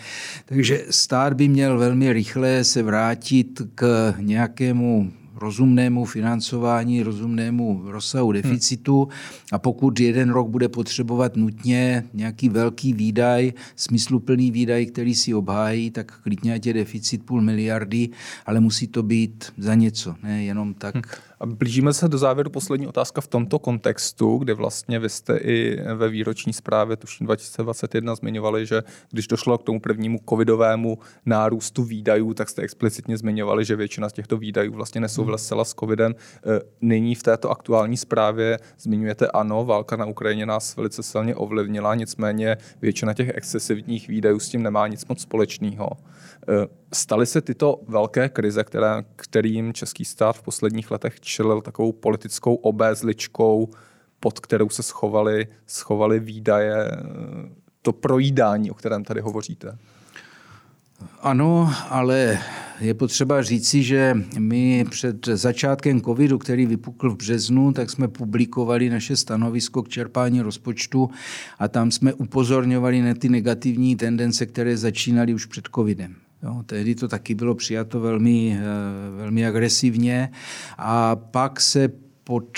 Takže 0.45 0.85
stát 0.89 1.33
by 1.33 1.47
měl 1.47 1.79
velmi 1.79 2.13
rychle 2.13 2.63
se 2.63 2.83
vrátit 2.83 3.61
k 3.75 4.13
nějakému 4.19 5.11
rozumnému 5.41 6.05
financování, 6.05 7.03
rozumnému 7.03 7.81
rozsahu 7.85 8.27
hmm. 8.27 8.41
deficitu 8.41 9.07
a 9.51 9.59
pokud 9.59 9.99
jeden 9.99 10.29
rok 10.29 10.49
bude 10.49 10.69
potřebovat 10.69 11.35
nutně 11.35 12.03
nějaký 12.13 12.49
velký 12.49 12.93
výdaj, 12.93 13.53
smysluplný 13.75 14.51
výdaj, 14.51 14.85
který 14.85 15.15
si 15.15 15.33
obhájí, 15.33 15.91
tak 15.91 16.19
klidně 16.23 16.53
ať 16.53 16.65
je 16.65 16.73
deficit 16.73 17.23
půl 17.23 17.41
miliardy, 17.41 18.09
ale 18.45 18.59
musí 18.59 18.87
to 18.87 19.03
být 19.03 19.53
za 19.57 19.75
něco, 19.75 20.15
ne 20.23 20.43
jenom 20.43 20.73
tak. 20.73 20.95
Hmm. 20.95 21.30
Blížíme 21.45 21.93
se 21.93 22.07
do 22.07 22.17
závěru 22.17 22.49
poslední 22.49 22.87
otázka 22.87 23.21
v 23.21 23.27
tomto 23.27 23.59
kontextu, 23.59 24.37
kde 24.37 24.53
vlastně 24.53 24.99
vy 24.99 25.09
jste 25.09 25.37
i 25.37 25.81
ve 25.95 26.09
výroční 26.09 26.53
zprávě 26.53 26.97
tuším 26.97 27.25
2021 27.25 28.15
zmiňovali, 28.15 28.65
že 28.65 28.83
když 29.11 29.27
došlo 29.27 29.57
k 29.57 29.63
tomu 29.63 29.79
prvnímu 29.79 30.19
covidovému 30.29 30.97
nárůstu 31.25 31.83
výdajů, 31.83 32.33
tak 32.33 32.49
jste 32.49 32.61
explicitně 32.61 33.17
zmiňovali, 33.17 33.65
že 33.65 33.75
většina 33.75 34.09
z 34.09 34.13
těchto 34.13 34.37
výdajů 34.37 34.73
vlastně 34.73 35.01
nesouvisela 35.01 35.65
s 35.65 35.73
covidem. 35.73 36.15
E, 36.15 36.61
nyní 36.81 37.15
v 37.15 37.23
této 37.23 37.49
aktuální 37.49 37.97
zprávě 37.97 38.59
zmiňujete 38.79 39.27
ano, 39.27 39.65
válka 39.65 39.95
na 39.95 40.05
Ukrajině 40.05 40.45
nás 40.45 40.75
velice 40.75 41.03
silně 41.03 41.35
ovlivnila, 41.35 41.95
nicméně 41.95 42.57
většina 42.81 43.13
těch 43.13 43.31
excesivních 43.35 44.07
výdajů 44.07 44.39
s 44.39 44.49
tím 44.49 44.63
nemá 44.63 44.87
nic 44.87 45.05
moc 45.05 45.21
společného. 45.21 45.89
Staly 46.93 47.25
se 47.25 47.41
tyto 47.41 47.81
velké 47.87 48.29
krize, 48.29 48.63
které, 48.63 49.03
kterým 49.15 49.73
český 49.73 50.05
stát 50.05 50.37
v 50.37 50.41
posledních 50.41 50.91
letech 50.91 51.19
čelil 51.19 51.61
takovou 51.61 51.91
politickou 51.91 52.55
obézličkou, 52.55 53.69
pod 54.19 54.39
kterou 54.39 54.69
se 54.69 54.83
schovaly, 54.83 55.47
schovaly 55.67 56.19
výdaje, 56.19 56.91
to 57.81 57.93
projídání, 57.93 58.71
o 58.71 58.73
kterém 58.73 59.03
tady 59.03 59.21
hovoříte? 59.21 59.77
Ano, 61.21 61.73
ale 61.89 62.39
je 62.79 62.93
potřeba 62.93 63.41
říci, 63.41 63.83
že 63.83 64.17
my 64.39 64.85
před 64.89 65.25
začátkem 65.25 66.01
covidu, 66.01 66.37
který 66.37 66.65
vypukl 66.65 67.09
v 67.09 67.17
březnu, 67.17 67.73
tak 67.73 67.89
jsme 67.89 68.07
publikovali 68.07 68.89
naše 68.89 69.15
stanovisko 69.15 69.83
k 69.83 69.89
čerpání 69.89 70.41
rozpočtu 70.41 71.09
a 71.59 71.67
tam 71.67 71.91
jsme 71.91 72.13
upozorňovali 72.13 73.01
na 73.01 73.13
ty 73.13 73.29
negativní 73.29 73.95
tendence, 73.95 74.45
které 74.45 74.77
začínaly 74.77 75.33
už 75.33 75.45
před 75.45 75.69
covidem. 75.75 76.15
Jo, 76.43 76.63
tehdy 76.65 76.95
to 76.95 77.07
taky 77.07 77.35
bylo 77.35 77.55
přijato 77.55 77.99
velmi, 77.99 78.59
eh, 78.59 78.61
velmi 79.17 79.45
agresivně. 79.45 80.31
A 80.77 81.15
pak 81.15 81.61
se 81.61 81.89
pod 82.23 82.57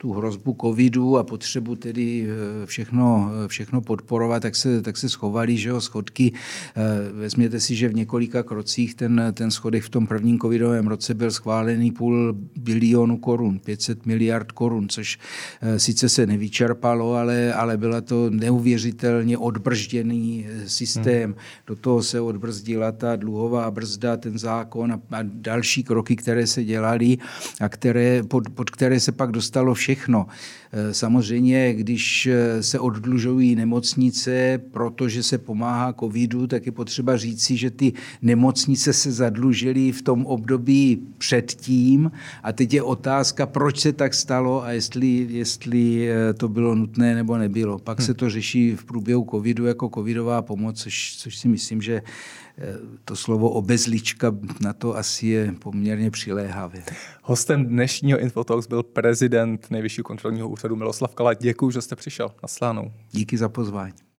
tu 0.00 0.12
hrozbu 0.12 0.56
covidu 0.60 1.18
a 1.18 1.24
potřebu 1.24 1.76
tedy 1.76 2.26
eh, 2.28 2.66
všechno, 2.66 3.30
eh, 3.44 3.48
všechno 3.48 3.80
podporovat, 3.80 4.40
tak 4.40 4.56
se, 4.56 4.82
tak 4.82 4.96
se 4.96 5.08
schovali, 5.08 5.56
že 5.56 5.68
jo, 5.68 5.80
schodky. 5.80 6.32
Eh, 6.32 7.12
vezměte 7.12 7.60
si, 7.60 7.76
že 7.76 7.88
v 7.88 7.94
několika 7.94 8.42
krocích 8.42 8.94
ten, 8.94 9.22
ten 9.32 9.50
schodek 9.50 9.84
v 9.84 9.88
tom 9.88 10.06
prvním 10.06 10.38
covidovém 10.38 10.86
roce 10.86 11.14
byl 11.14 11.30
schválený 11.30 11.92
půl 11.92 12.36
bilionu 12.56 13.16
korun, 13.16 13.58
500 13.58 14.06
miliard 14.06 14.52
korun, 14.52 14.88
což 14.88 15.18
sice 15.76 16.08
se 16.08 16.26
nevyčerpalo, 16.26 17.14
ale, 17.14 17.52
ale 17.54 17.76
byla 17.76 18.00
to 18.00 18.30
neuvěřitelně 18.30 19.38
odbržděný 19.38 20.46
systém. 20.66 21.30
Hmm. 21.30 21.40
Do 21.66 21.76
toho 21.76 22.02
se 22.02 22.20
odbrzdila 22.20 22.92
ta 22.92 23.16
dluhová 23.16 23.70
brzda, 23.70 24.16
ten 24.16 24.38
zákon 24.38 24.92
a, 24.92 25.00
a 25.10 25.18
další 25.22 25.84
kroky, 25.84 26.16
které 26.16 26.46
se 26.46 26.64
dělaly 26.64 27.18
a 27.60 27.68
které, 27.68 28.22
pod, 28.22 28.48
pod 28.50 28.70
které 28.70 29.00
se 29.00 29.12
pak 29.12 29.30
dostalo 29.30 29.74
vše 29.74 29.89
všechno. 29.90 30.26
Eh, 30.72 30.94
samozřejmě, 30.94 31.74
když 31.74 32.26
eh, 32.26 32.62
se 32.62 32.78
oddlužují 32.78 33.54
nemocnice, 33.54 34.60
protože 34.70 35.22
se 35.22 35.38
pomáhá 35.38 35.92
covidu, 35.92 36.46
tak 36.46 36.66
je 36.66 36.72
potřeba 36.72 37.16
říci, 37.16 37.56
že 37.56 37.70
ty 37.70 37.92
nemocnice 38.22 38.92
se 38.92 39.12
zadlužily 39.12 39.92
v 39.92 40.02
tom 40.02 40.26
období 40.26 41.02
předtím 41.18 42.10
a 42.42 42.52
teď 42.52 42.74
je 42.74 42.82
otázka, 42.82 43.46
proč 43.46 43.80
se 43.80 43.92
tak 43.92 44.14
stalo 44.14 44.62
a 44.64 44.70
jestli, 44.72 45.26
jestli 45.30 46.10
eh, 46.10 46.34
to 46.34 46.48
bylo 46.48 46.74
nutné 46.74 47.14
nebo 47.14 47.36
nebylo. 47.38 47.78
Pak 47.78 47.98
hm. 47.98 48.02
se 48.02 48.14
to 48.14 48.30
řeší 48.30 48.76
v 48.76 48.84
průběhu 48.84 49.26
covidu 49.30 49.66
jako 49.66 49.90
covidová 49.94 50.42
pomoc, 50.42 50.82
což, 50.82 51.16
což 51.18 51.36
si 51.36 51.48
myslím, 51.48 51.82
že 51.82 52.02
to 53.04 53.16
slovo 53.16 53.50
obezlička 53.50 54.32
na 54.60 54.72
to 54.72 54.96
asi 54.96 55.26
je 55.26 55.52
poměrně 55.52 56.10
přiléhavé. 56.10 56.82
Hostem 57.22 57.66
dnešního 57.66 58.18
Infotalks 58.18 58.66
byl 58.66 58.82
prezident 58.82 59.66
Nejvyššího 59.70 60.04
kontrolního 60.04 60.48
úřadu 60.48 60.76
Miloslav 60.76 61.14
Kala. 61.14 61.34
Děkuji, 61.34 61.70
že 61.70 61.82
jste 61.82 61.96
přišel. 61.96 62.32
Naslánou. 62.42 62.92
Díky 63.12 63.38
za 63.38 63.48
pozvání. 63.48 63.94